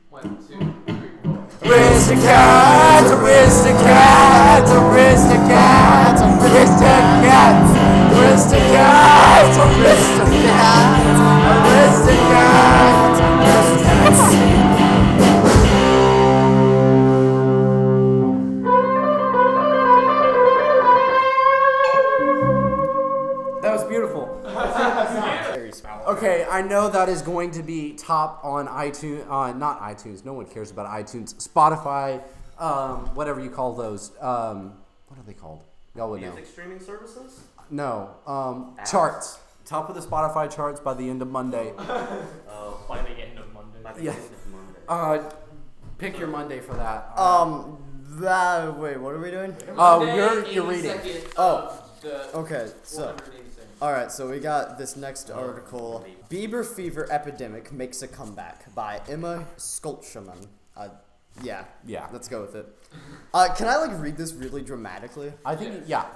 One, 0.09 0.39
two, 0.49 0.73
three, 0.87 1.11
four. 1.23 1.45
Aristocats, 1.69 3.11
aristocats, 3.13 4.71
aristocats, 4.73 6.21
aristocats, 6.41 7.69
aristocats, 8.17 9.27
Okay, 26.07 26.47
I 26.49 26.63
know 26.63 26.89
that 26.89 27.09
is 27.09 27.21
going 27.21 27.51
to 27.51 27.63
be 27.65 27.93
top 27.93 28.41
on 28.45 28.69
iTunes, 28.69 29.29
uh, 29.29 29.53
not 29.53 29.81
iTunes. 29.81 30.25
No 30.25 30.35
one 30.35 30.47
cares 30.47 30.71
about 30.71 30.87
iTunes. 30.87 31.35
Spotify, 31.35 32.23
um, 32.59 33.13
whatever 33.15 33.41
you 33.41 33.51
call 33.51 33.75
those. 33.75 34.13
Um, 34.21 34.75
what 35.09 35.19
are 35.19 35.25
they 35.27 35.35
called? 35.35 35.65
Y'all 35.97 36.11
would 36.11 36.23
know. 36.23 36.33
Music 36.33 36.47
streaming 36.47 36.79
services? 36.79 37.41
No, 37.71 38.11
um, 38.27 38.77
charts. 38.89 39.41
Top 39.67 39.89
of 39.89 39.95
the 39.97 40.01
Spotify 40.01 40.49
charts 40.55 40.79
by 40.81 40.95
the 40.95 41.11
end 41.11 41.21
of 41.23 41.29
Monday. 41.29 41.73
Oh, 41.77 42.85
By 42.89 43.03
the 43.03 43.09
end 43.11 43.37
of 43.39 43.53
Monday. 43.53 43.79
by 43.83 43.93
the 43.93 44.03
Yeah. 44.03 44.13
end 44.13 44.21
of 44.21 44.53
Monday. 44.53 44.81
Uh, 44.89 45.31
pick 45.99 46.19
your 46.19 46.29
Monday 46.29 46.61
for 46.61 46.75
that. 46.75 47.19
Um, 47.19 47.83
that, 48.21 48.79
wait, 48.79 48.97
what 49.01 49.13
are 49.15 49.19
we 49.19 49.31
doing? 49.33 49.57
Oh, 49.77 49.99
Monday, 49.99 50.17
you're 50.17 50.47
you're 50.47 50.67
reading. 50.67 50.91
second 50.93 51.23
Oh, 51.37 51.57
of 51.57 52.01
the 52.01 52.37
Okay, 52.37 52.71
so. 52.85 53.07
180. 53.07 53.43
Alright, 53.83 54.11
so 54.13 54.31
we 54.31 54.39
got 54.39 54.79
this 54.79 54.97
next 54.97 55.31
article. 55.31 56.07
Bieber 56.31 56.65
fever 56.65 57.07
epidemic 57.11 57.73
makes 57.73 58.01
a 58.03 58.09
comeback 58.09 58.73
by 58.75 59.01
Emma 59.09 59.45
Skulchman. 59.59 60.47
Uh, 60.77 60.89
yeah. 61.43 61.65
Yeah. 61.85 62.07
Let's 62.13 62.29
go 62.29 62.41
with 62.41 62.55
it. 62.55 62.67
Uh, 63.35 63.53
can 63.55 63.67
I 63.69 63.77
like 63.77 64.01
read 64.01 64.17
this 64.17 64.33
really 64.33 64.63
dramatically? 64.63 65.33
I 65.45 65.57
think 65.57 65.83
yeah. 65.87 66.07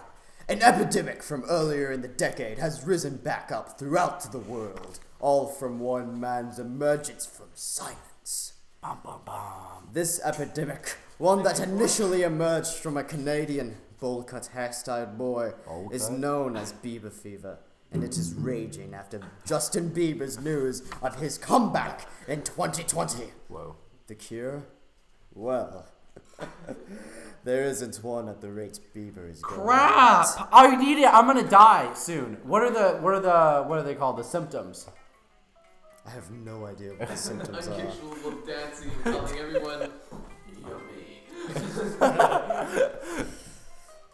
An 0.50 0.62
epidemic 0.62 1.22
from 1.22 1.44
earlier 1.44 1.92
in 1.92 2.02
the 2.02 2.08
decade 2.08 2.58
has 2.58 2.82
risen 2.84 3.18
back 3.18 3.52
up 3.52 3.78
throughout 3.78 4.32
the 4.32 4.40
world, 4.40 4.98
all 5.20 5.46
from 5.46 5.78
one 5.78 6.18
man's 6.18 6.58
emergence 6.58 7.24
from 7.24 7.46
silence. 7.54 8.54
Bum, 8.80 8.98
bum, 9.04 9.20
bum. 9.24 9.90
This 9.92 10.20
epidemic, 10.24 10.96
one 11.18 11.44
that 11.44 11.60
initially 11.60 12.24
emerged 12.24 12.74
from 12.74 12.96
a 12.96 13.04
Canadian 13.04 13.76
bowl 14.00 14.24
cut 14.24 14.48
hairstyled 14.52 15.16
boy, 15.16 15.52
Bowl 15.64 15.88
is 15.92 16.10
known 16.10 16.56
as 16.56 16.72
Bieber 16.72 17.12
fever, 17.12 17.60
and 17.92 18.02
it 18.02 18.18
is 18.18 18.34
raging 18.34 18.92
after 18.92 19.20
Justin 19.46 19.90
Bieber's 19.90 20.40
news 20.40 20.82
of 21.00 21.20
his 21.20 21.38
comeback 21.38 22.08
in 22.26 22.42
2020. 22.42 23.30
Whoa. 23.46 23.76
The 24.08 24.16
cure? 24.16 24.64
Well, 25.32 25.86
there 27.44 27.64
isn't 27.64 27.96
one 28.04 28.28
at 28.28 28.40
the 28.40 28.50
rate 28.50 28.78
Bieber 28.94 29.30
is 29.30 29.40
going 29.42 29.60
Crap! 29.60 30.26
Oh, 30.38 30.40
at. 30.40 30.48
I 30.52 30.76
need 30.76 30.98
it. 30.98 31.08
I'm 31.12 31.26
gonna 31.26 31.48
die 31.48 31.92
soon. 31.94 32.38
What 32.44 32.62
are 32.62 32.70
the 32.70 32.98
what 33.00 33.14
are 33.14 33.20
the 33.20 33.64
what 33.68 33.78
are 33.78 33.82
they 33.82 33.94
called? 33.94 34.16
The 34.18 34.24
symptoms. 34.24 34.86
I 36.06 36.10
have 36.10 36.30
no 36.30 36.66
idea 36.66 36.90
what 36.94 37.08
the 37.08 37.16
symptoms 37.30 37.68
are. 37.68 37.74
Uncontrollable 37.74 38.46
dancing, 38.46 38.90
telling 39.04 39.38
everyone, 39.38 39.90
yummy. 40.62 41.22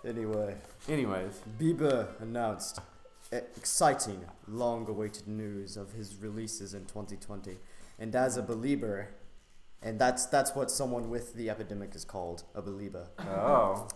Anyway, 0.07 0.55
Anyways. 0.89 1.41
Bieber 1.59 2.09
announced 2.21 2.79
e- 3.33 3.39
exciting, 3.57 4.25
long-awaited 4.47 5.27
news 5.27 5.77
of 5.77 5.93
his 5.93 6.15
releases 6.17 6.75
in 6.75 6.85
2020, 6.85 7.57
and 7.99 8.15
as 8.15 8.37
a 8.37 8.43
believer, 8.43 9.09
and 9.87 10.01
that's 10.01 10.27
that's 10.27 10.55
what 10.55 10.70
someone 10.70 11.09
with 11.11 11.35
the 11.35 11.49
epidemic 11.49 11.94
is 11.94 12.05
called, 12.05 12.42
a 12.55 12.61
believer. 12.61 13.07
Oh. 13.20 13.87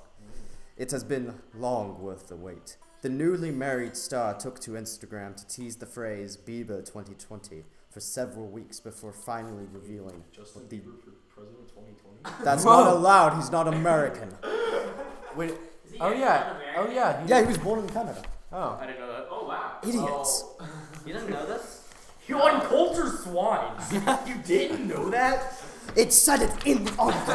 It 0.76 0.92
has 0.92 1.03
been 1.05 1.35
long 1.55 2.00
worth 2.00 2.29
the 2.29 2.37
wait. 2.37 2.76
The 3.03 3.09
newly 3.09 3.50
married 3.50 3.96
star 3.96 4.35
took 4.35 4.61
to 4.61 4.72
Instagram 4.72 5.37
to 5.37 5.46
tease 5.46 5.76
the 5.76 5.87
phrase 5.87 6.37
Bieber 6.37 6.85
2020 6.85 7.64
for 7.90 7.98
several 8.00 8.46
weeks 8.46 8.79
before 8.79 9.12
finally 9.12 9.64
revealing 9.72 10.22
Justin 10.33 10.62
what 10.62 10.70
the. 10.70 10.76
Bieber 10.76 11.00
for 11.03 11.11
president 11.35 11.68
2020. 11.68 12.44
That's 12.44 12.64
Whoa. 12.64 12.85
not 12.85 12.92
allowed. 12.94 13.35
He's 13.37 13.50
not 13.50 13.66
American. 13.66 14.33
Wait. 15.35 15.55
Oh 15.98 16.12
yeah. 16.12 16.53
not 16.53 16.87
Oh 16.87 16.90
yeah. 16.90 17.22
he- 17.22 17.29
Yeah, 17.29 17.40
he 17.40 17.46
was 17.46 17.59
born 17.59 17.81
in 17.81 17.88
Canada. 17.88 18.22
Oh. 18.53 18.79
I 18.81 18.87
didn't 18.87 19.00
know 19.00 19.09
that. 19.12 19.26
Oh 19.29 19.46
wow. 19.46 19.79
Idiots. 19.83 20.44
Oh. 20.61 20.68
You 21.07 21.14
didn't 21.14 21.31
know 21.31 21.46
this? 21.46 21.88
You 22.29 22.40
uncultured 22.40 23.18
swine. 23.20 23.72
you 24.26 24.35
didn't 24.46 24.87
know 24.87 25.09
that? 25.09 25.60
It 25.96 26.12
said 26.12 26.42
it 26.42 26.66
in 26.66 26.85
the 26.85 26.94
article. 26.98 27.35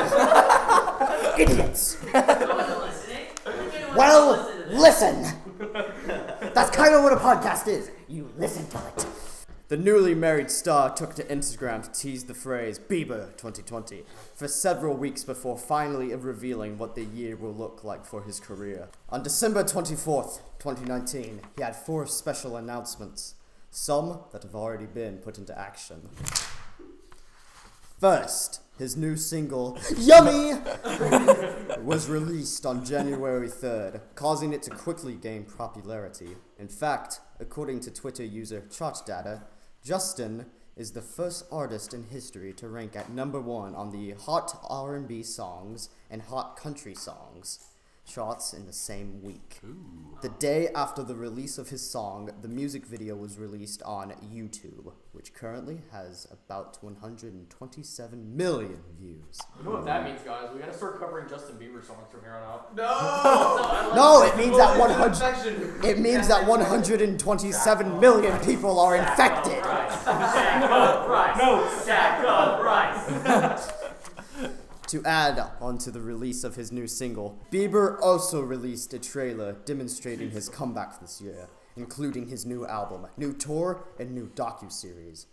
Idiots. 1.39 1.97
I 2.13 2.45
wasn't 2.45 2.79
listening. 2.79 3.27
I 3.45 3.51
think 3.51 3.73
anyone 3.75 3.97
Well, 3.97 4.31
listened 4.31 4.63
to 4.63 4.69
this. 4.69 4.81
listen. 4.81 6.51
That's 6.53 6.75
kind 6.75 6.93
of 6.95 7.03
what 7.03 7.13
a 7.13 7.17
podcast 7.17 7.67
is. 7.67 7.91
You 8.07 8.31
listen 8.37 8.67
to 8.69 8.77
it. 8.87 9.05
The 9.67 9.77
newly 9.77 10.13
married 10.13 10.51
star 10.51 10.93
took 10.93 11.15
to 11.15 11.23
Instagram 11.23 11.81
to 11.83 11.91
tease 11.91 12.25
the 12.25 12.35
phrase 12.35 12.77
Bieber 12.77 13.35
2020 13.35 14.03
for 14.35 14.47
several 14.47 14.95
weeks 14.95 15.23
before 15.23 15.57
finally 15.57 16.13
revealing 16.15 16.77
what 16.77 16.93
the 16.95 17.03
year 17.03 17.35
will 17.35 17.53
look 17.53 17.83
like 17.83 18.05
for 18.05 18.21
his 18.21 18.39
career. 18.39 18.89
On 19.09 19.23
December 19.23 19.63
24th, 19.63 20.39
2019, 20.59 21.41
he 21.57 21.63
had 21.63 21.75
four 21.75 22.05
special 22.05 22.55
announcements, 22.57 23.33
some 23.71 24.19
that 24.31 24.43
have 24.43 24.53
already 24.55 24.85
been 24.85 25.17
put 25.17 25.39
into 25.39 25.57
action. 25.59 26.09
First, 27.99 28.61
his 28.77 28.97
new 28.97 29.15
single, 29.15 29.77
Yummy, 29.97 30.59
was 31.81 32.09
released 32.09 32.65
on 32.65 32.83
January 32.83 33.47
3rd, 33.47 34.01
causing 34.15 34.51
it 34.51 34.61
to 34.63 34.71
quickly 34.71 35.13
gain 35.13 35.45
popularity. 35.45 36.35
In 36.59 36.67
fact, 36.67 37.21
according 37.39 37.79
to 37.81 37.91
Twitter 37.91 38.23
user 38.23 38.65
ChartData, 38.69 39.43
Justin 39.81 40.47
is 40.75 40.91
the 40.91 41.01
first 41.01 41.45
artist 41.51 41.93
in 41.93 42.03
history 42.03 42.51
to 42.53 42.67
rank 42.67 42.97
at 42.97 43.09
number 43.09 43.39
one 43.39 43.73
on 43.75 43.91
the 43.91 44.11
Hot 44.25 44.59
R&B 44.69 45.23
Songs 45.23 45.89
and 46.09 46.21
Hot 46.23 46.57
Country 46.57 46.95
Songs 46.95 47.59
charts 48.05 48.53
in 48.53 48.65
the 48.65 48.73
same 48.73 49.21
week. 49.23 49.59
The 50.21 50.29
day 50.29 50.69
after 50.75 51.03
the 51.03 51.15
release 51.15 51.57
of 51.57 51.69
his 51.69 51.81
song, 51.81 52.29
the 52.41 52.47
music 52.47 52.85
video 52.85 53.15
was 53.15 53.37
released 53.37 53.81
on 53.83 54.11
YouTube, 54.33 54.91
which 55.11 55.33
currently 55.33 55.81
has 55.91 56.27
about 56.31 56.77
127 56.81 58.37
million 58.37 58.79
views. 58.99 59.39
You 59.57 59.65
know 59.65 59.71
what 59.71 59.85
that 59.85 60.03
means, 60.03 60.21
guys? 60.23 60.49
We 60.53 60.59
gotta 60.59 60.73
start 60.73 60.99
covering 60.99 61.27
Justin 61.27 61.57
Bieber 61.57 61.83
songs 61.85 62.07
from 62.11 62.21
here 62.21 62.33
on 62.33 62.43
out. 62.43 62.75
No! 62.75 63.91
No, 63.95 64.23
it 64.23 64.35
means 64.37 64.57
that 64.57 64.77
100 64.77 65.85
it 65.85 65.99
means 65.99 66.27
that 66.27 66.45
127 66.45 67.99
million 67.99 68.37
people 68.39 68.79
are 68.79 68.95
infected. 68.95 69.63
Sack 69.63 70.63
of 70.69 71.09
rice. 71.09 71.37
No. 71.37 71.69
Sack 71.83 72.25
of 72.25 72.63
rice. 72.63 73.71
To 74.87 75.03
add 75.03 75.41
onto 75.59 75.89
the 75.89 75.99
release 75.99 76.43
of 76.43 76.55
his 76.55 76.71
new 76.71 76.87
single, 76.87 77.39
Bieber 77.51 77.99
also 78.01 78.41
released 78.41 78.93
a 78.93 78.99
trailer 78.99 79.53
demonstrating 79.65 80.29
his 80.29 80.47
comeback 80.47 80.99
this 81.01 81.19
year, 81.19 81.47
including 81.75 82.27
his 82.27 82.45
new 82.45 82.65
album, 82.67 83.07
new 83.17 83.33
tour, 83.33 83.83
and 83.99 84.11
new 84.13 84.27
docu-series. 84.35 85.25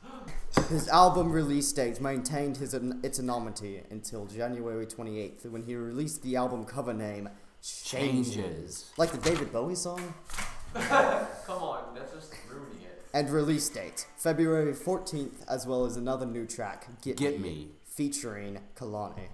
His 0.71 0.89
album 0.89 1.31
release 1.31 1.71
date 1.73 2.01
maintained 2.01 2.57
his 2.57 2.73
its 2.73 3.19
anonymity 3.19 3.83
until 3.91 4.25
January 4.25 4.87
28th, 4.87 5.45
when 5.51 5.65
he 5.65 5.75
released 5.77 6.23
the 6.23 6.37
album 6.37 6.65
cover 6.65 6.95
name 6.95 7.29
Changes, 7.63 8.35
Changes. 8.35 8.91
like 8.97 9.13
the 9.13 9.19
David 9.19 9.53
Bowie 9.53 9.75
song, 9.77 10.15
Come 10.75 11.63
on, 11.63 11.95
that's 11.95 12.13
just 12.15 12.33
ruining 12.51 12.83
it. 12.83 13.03
and 13.13 13.29
release 13.31 13.69
date 13.69 14.07
February 14.17 14.73
14th, 14.73 15.45
as 15.47 15.67
well 15.67 15.85
as 15.85 15.97
another 15.99 16.25
new 16.27 16.47
track, 16.47 16.87
Get, 17.03 17.19
Get 17.19 17.39
Me. 17.39 17.69
featuring 17.85 18.59
Kehlani. 18.75 19.29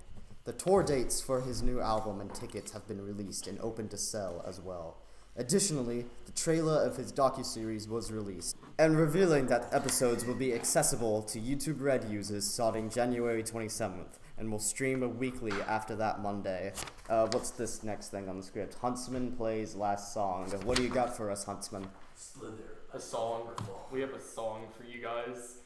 The 0.48 0.54
tour 0.54 0.82
dates 0.82 1.20
for 1.20 1.42
his 1.42 1.62
new 1.62 1.78
album 1.78 2.22
and 2.22 2.34
tickets 2.34 2.72
have 2.72 2.88
been 2.88 3.04
released 3.04 3.48
and 3.48 3.60
open 3.60 3.86
to 3.90 3.98
sell 3.98 4.42
as 4.48 4.62
well. 4.62 4.96
Additionally, 5.36 6.06
the 6.24 6.32
trailer 6.32 6.82
of 6.82 6.96
his 6.96 7.12
docuseries 7.12 7.86
was 7.86 8.10
released, 8.10 8.56
and 8.78 8.96
revealing 8.96 9.44
that 9.48 9.68
episodes 9.72 10.24
will 10.24 10.34
be 10.34 10.54
accessible 10.54 11.20
to 11.24 11.38
YouTube 11.38 11.82
Red 11.82 12.08
users 12.10 12.46
starting 12.46 12.88
January 12.88 13.42
27th, 13.42 14.18
and 14.38 14.50
will 14.50 14.58
stream 14.58 15.18
weekly 15.18 15.52
after 15.68 15.94
that 15.96 16.22
Monday. 16.22 16.72
Uh, 17.10 17.28
what's 17.32 17.50
this 17.50 17.82
next 17.82 18.08
thing 18.08 18.26
on 18.30 18.38
the 18.38 18.42
script? 18.42 18.72
Huntsman 18.80 19.32
plays 19.32 19.74
last 19.74 20.14
song. 20.14 20.46
What 20.64 20.78
do 20.78 20.82
you 20.82 20.88
got 20.88 21.14
for 21.14 21.30
us, 21.30 21.44
Huntsman? 21.44 21.86
Slither, 22.14 22.78
a 22.94 22.98
song. 22.98 23.50
We 23.92 24.00
have 24.00 24.14
a 24.14 24.22
song 24.22 24.68
for 24.74 24.84
you 24.84 25.02
guys. 25.02 25.58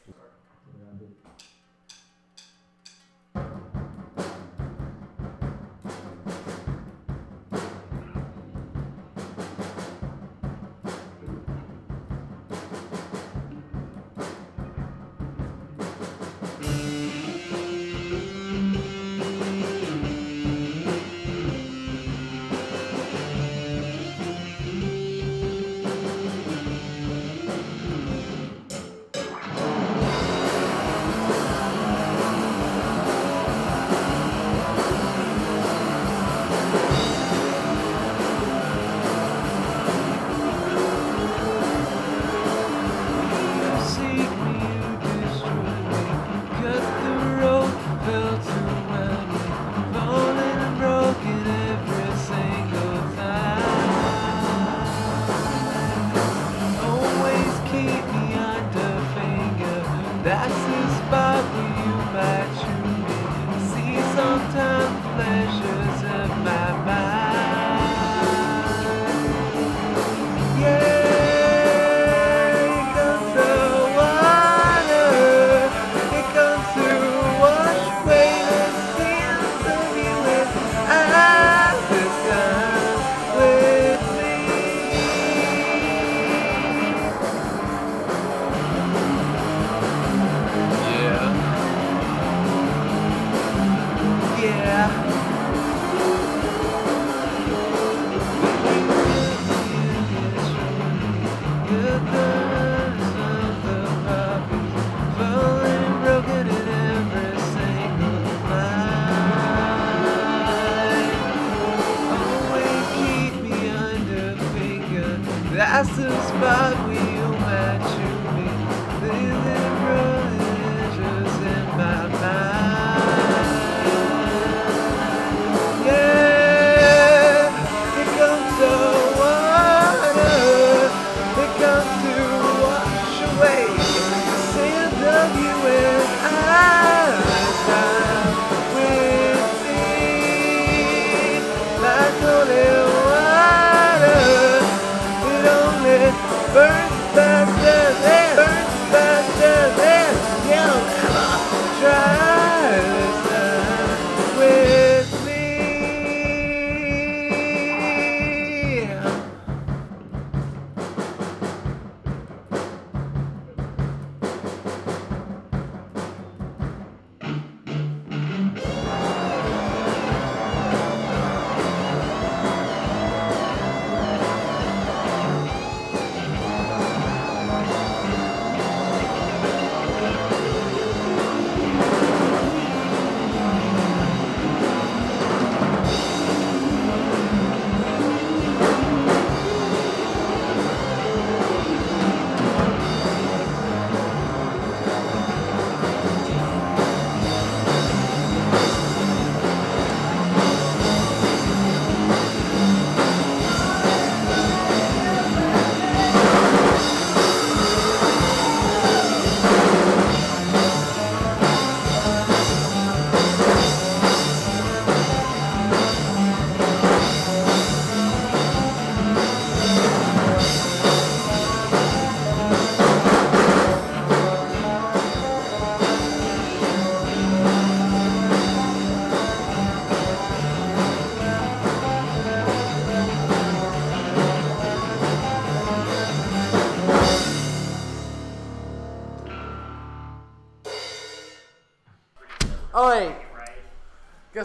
The 101.73 101.89
colors 101.89 102.32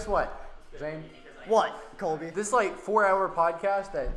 what, 0.07 0.51
Zane? 0.79 1.05
What, 1.47 1.73
Colby? 1.99 2.31
This 2.31 2.53
like 2.53 2.79
four-hour 2.79 3.31
podcast 3.31 3.93
that 3.93 4.11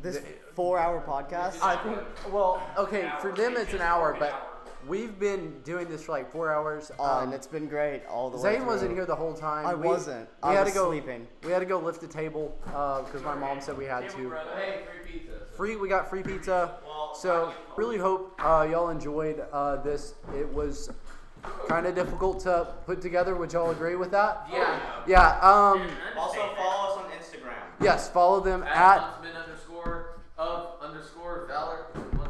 This 0.00 0.20
four-hour 0.54 1.02
podcast. 1.06 1.62
I 1.62 1.76
think. 1.82 1.98
Well, 2.32 2.62
okay, 2.78 3.10
for 3.20 3.32
them 3.32 3.56
it's 3.56 3.74
an 3.74 3.80
hour, 3.82 4.16
but 4.18 4.64
we've 4.86 5.18
been 5.18 5.60
doing 5.64 5.88
this 5.88 6.04
for 6.04 6.12
like 6.12 6.30
four 6.32 6.52
hours. 6.52 6.90
Oh, 6.98 7.04
Um, 7.04 7.24
and 7.24 7.34
it's 7.34 7.46
been 7.46 7.68
great 7.68 8.02
all 8.06 8.30
the 8.30 8.36
way. 8.38 8.54
Zane 8.54 8.64
wasn't 8.66 8.90
through. 8.90 8.96
here 8.96 9.06
the 9.06 9.14
whole 9.16 9.34
time. 9.34 9.66
I 9.66 9.74
We- 9.74 9.86
wasn't. 9.86 10.28
We 10.42 10.50
I 10.50 10.54
had 10.54 10.64
was 10.64 10.72
to 10.72 10.78
go 10.78 10.88
sleeping. 10.90 11.28
We 11.44 11.52
had 11.52 11.58
to 11.58 11.66
go 11.66 11.78
lift 11.78 12.02
a 12.04 12.08
table 12.08 12.56
because 12.64 13.22
my 13.22 13.34
mom 13.34 13.60
said 13.60 13.76
we 13.76 13.84
had 13.84 14.08
to. 14.10 14.30
Hey, 14.56 14.84
free 15.02 15.12
pizza. 15.18 15.32
Free, 15.56 15.76
we 15.76 15.88
got 15.88 16.08
free 16.08 16.22
pizza. 16.22 16.78
So 17.14 17.52
really 17.76 17.98
hope 17.98 18.34
uh, 18.42 18.66
y'all 18.70 18.90
enjoyed 18.90 19.44
uh, 19.52 19.76
this. 19.76 20.14
It 20.34 20.48
was 20.52 20.90
kind 21.68 21.86
of 21.86 21.94
difficult 21.94 22.40
to 22.40 22.68
put 22.86 23.00
together. 23.00 23.34
Would 23.36 23.52
y'all 23.52 23.70
agree 23.70 23.96
with 23.96 24.10
that? 24.12 24.46
Yeah. 24.52 24.80
Yeah. 25.06 25.38
Um. 25.40 25.88
Also 26.16 26.54
follow 26.56 26.92
us 26.92 26.98
on 26.98 27.10
Instagram. 27.10 27.54
Yes. 27.80 28.10
Follow 28.10 28.40
them 28.40 28.62
At 28.62 28.98
at. 28.98 29.14
Underscore 29.44 30.20
of 30.36 30.80
underscore 30.80 31.46
Valor. 31.48 31.86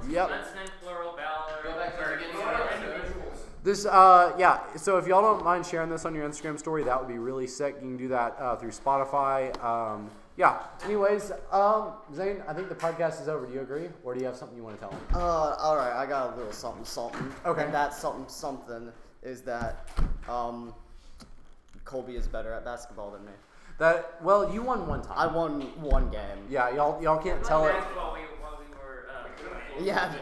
Yep. 0.09 0.31
Huntsman, 0.31 0.69
plural, 0.81 1.15
valor. 1.17 1.63
Go 1.63 1.75
back 1.77 1.99
to 1.99 2.05
the 2.05 2.17
beginning 2.17 2.37
of 2.37 2.49
the 2.49 2.65
episode. 2.65 3.15
This, 3.63 3.85
uh, 3.85 4.35
yeah. 4.39 4.61
So 4.77 4.97
if 4.97 5.07
y'all 5.07 5.21
don't 5.21 5.45
mind 5.45 5.67
sharing 5.67 5.91
this 5.91 6.07
on 6.07 6.15
your 6.15 6.27
Instagram 6.27 6.59
story, 6.59 6.85
that 6.85 6.99
would 6.99 7.09
be 7.09 7.19
really 7.19 7.47
sick. 7.47 7.75
You 7.75 7.89
can 7.89 7.97
do 7.99 8.09
that 8.09 8.37
uh, 8.39 8.57
through 8.57 8.71
Spotify. 8.71 9.53
Um, 9.63 10.11
yeah. 10.39 10.61
Anyways, 10.85 11.33
um, 11.51 11.95
Zane, 12.15 12.43
I 12.47 12.55
think 12.55 12.69
the 12.69 12.75
podcast 12.77 13.21
is 13.21 13.29
over. 13.29 13.45
Do 13.45 13.53
you 13.53 13.61
agree, 13.61 13.89
or 14.05 14.15
do 14.15 14.21
you 14.21 14.27
have 14.27 14.37
something 14.37 14.57
you 14.57 14.63
want 14.63 14.77
to 14.77 14.81
tell 14.81 14.91
them? 14.91 15.01
Uh, 15.13 15.19
all 15.59 15.77
right, 15.77 15.93
I 15.93 16.07
got 16.07 16.33
a 16.33 16.37
little 16.37 16.53
something, 16.53 16.85
something. 16.85 17.31
Okay. 17.45 17.65
And 17.65 17.75
that 17.75 17.93
something, 17.93 18.25
something 18.29 18.93
is 19.23 19.43
that 19.43 19.89
um, 20.29 20.73
Colby 21.85 22.15
is 22.15 22.29
better 22.29 22.53
at 22.53 22.65
basketball 22.65 23.11
than 23.11 23.25
me. 23.27 23.33
That 23.79 24.23
well, 24.23 24.53
you 24.53 24.63
won 24.63 24.87
one 24.87 25.03
time. 25.03 25.15
I 25.17 25.27
won 25.27 25.61
one 25.83 26.09
game. 26.11 26.47
Yeah, 26.49 26.71
y'all 26.75 27.03
y'all 27.03 27.19
can't 27.19 27.43
tell 27.45 27.67
it. 27.67 27.75
While 27.75 28.15
we, 28.15 28.21
while 28.41 28.59
we 28.61 28.77
were, 28.77 29.09
uh, 29.11 29.83
Yeah. 29.83 30.15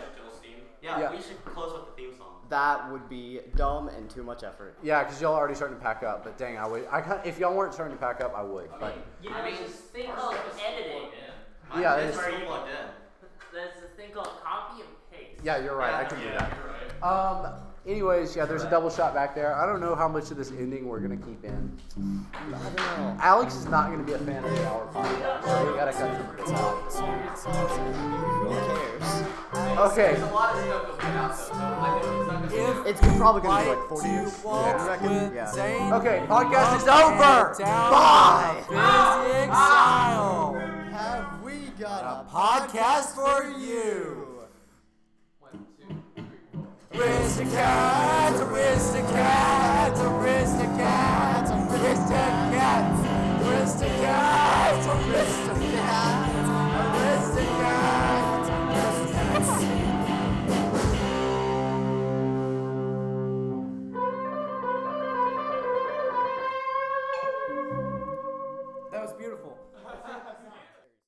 Digital 0.87 0.99
Steam. 0.99 1.01
Yeah, 1.03 1.11
Yeah. 1.11 1.17
we 1.17 1.23
should 1.23 1.45
close 1.45 1.73
with 1.73 1.87
the 1.87 1.93
theme 2.03 2.17
song. 2.17 2.27
That 2.49 2.91
would 2.93 3.09
be 3.09 3.41
dumb 3.57 3.89
and 3.89 4.09
too 4.09 4.23
much 4.23 4.45
effort. 4.45 4.77
Yeah, 4.83 5.03
because 5.03 5.21
y'all 5.21 5.35
already 5.35 5.55
starting 5.55 5.77
to 5.77 5.83
pack 5.83 6.03
up. 6.03 6.23
But 6.25 6.39
dang, 6.39 6.59
I 6.59 6.67
would. 6.67 6.87
I 6.91 7.01
can't, 7.01 7.25
if 7.27 7.39
y'all 7.39 7.55
weren't 7.57 7.75
starting 7.75 7.97
to 7.97 8.01
pack 8.01 8.21
up, 8.21 8.35
I 8.37 8.43
would. 8.43 8.71
But 8.79 8.97
You 9.23 9.31
know, 9.31 9.43
there's 9.43 9.59
this 9.59 9.71
thing 9.93 10.11
called 10.13 10.37
editing. 10.65 11.09
Mine 11.71 11.83
Yeah, 11.83 11.97
is 11.97 12.11
it's- 12.15 12.19
already 12.29 12.45
plugged 12.47 12.69
in. 12.71 12.77
There's 13.53 13.75
this 13.81 13.91
thing 13.97 14.13
called 14.13 14.31
copy 14.45 14.83
and 14.83 14.91
paste. 15.11 15.41
yeah, 15.43 15.59
you're 15.59 15.75
right. 15.77 15.95
I 15.95 16.05
can 16.05 16.21
do 16.21 16.31
that. 16.31 16.53
Um. 17.03 17.66
Anyways, 17.87 18.35
yeah, 18.35 18.45
there's 18.47 18.65
a 18.65 18.71
double 18.71 18.91
shot 18.91 19.15
back 19.15 19.33
there. 19.37 19.55
I 19.55 19.65
don't 19.65 19.81
know 19.81 19.95
how 19.95 20.09
much 20.09 20.33
of 20.33 20.37
this 20.37 20.51
ending 20.51 20.89
we're 20.89 20.99
gonna 20.99 21.17
keep 21.17 21.45
in. 21.45 21.79
I 21.97 22.01
don't 22.65 22.77
know. 22.77 23.17
Alex 23.21 23.55
is 23.55 23.67
not 23.67 23.91
gonna 23.91 24.03
be 24.03 24.13
a 24.13 24.19
fan 24.19 24.45
of 24.45 24.51
the 24.51 24.67
hour 24.67 24.89
podcast, 24.93 25.45
so 25.45 25.71
we 25.71 25.77
gotta 25.79 25.93
cut 25.93 26.17
some 26.91 27.09
of 27.09 27.21
this 27.31 27.47
out. 27.47 27.71
Who 28.43 28.49
cares? 28.77 29.93
Okay. 29.93 30.15
There's 30.15 30.23
a 30.23 30.35
lot 30.35 30.57
of 30.57 30.65
stuff 30.65 30.83
that 30.87 31.05
went 31.05 31.17
out 31.17 31.37
so 31.37 31.43
it's 31.45 31.59
not 32.27 32.29
gonna 32.29 32.49
be. 32.49 32.91
It's 32.91 33.01
probably 33.17 33.43
gonna 33.43 33.63
be 33.63 33.69
like 33.71 33.89
40 33.89 34.09
years. 34.09 34.43
Yeah. 34.45 34.83
You 34.83 34.89
reckon? 34.89 35.35
Yeah. 35.35 35.97
Okay, 35.97 36.25
podcast 36.27 36.77
is 36.79 36.89
over. 36.89 37.55
Bye. 37.61 38.65
Physics. 38.67 39.57
Have 40.91 41.43
we 41.45 41.55
got 41.79 42.03
a 42.03 42.35
Podcast 42.35 43.15
for 43.15 43.45
you. 43.61 44.36
Raise 46.95 47.37
the 47.37 47.45
cats, 47.45 48.41
raise 48.43 48.93
the 48.93 49.01
cats, 49.01 50.01
raise 50.01 50.53
the 50.57 50.65
cats, 50.79 51.51
raise 51.73 52.05
the 52.09 52.15
cats, 52.55 53.45
raise 53.45 53.75
the 53.75 53.87
cats. 53.87 55.46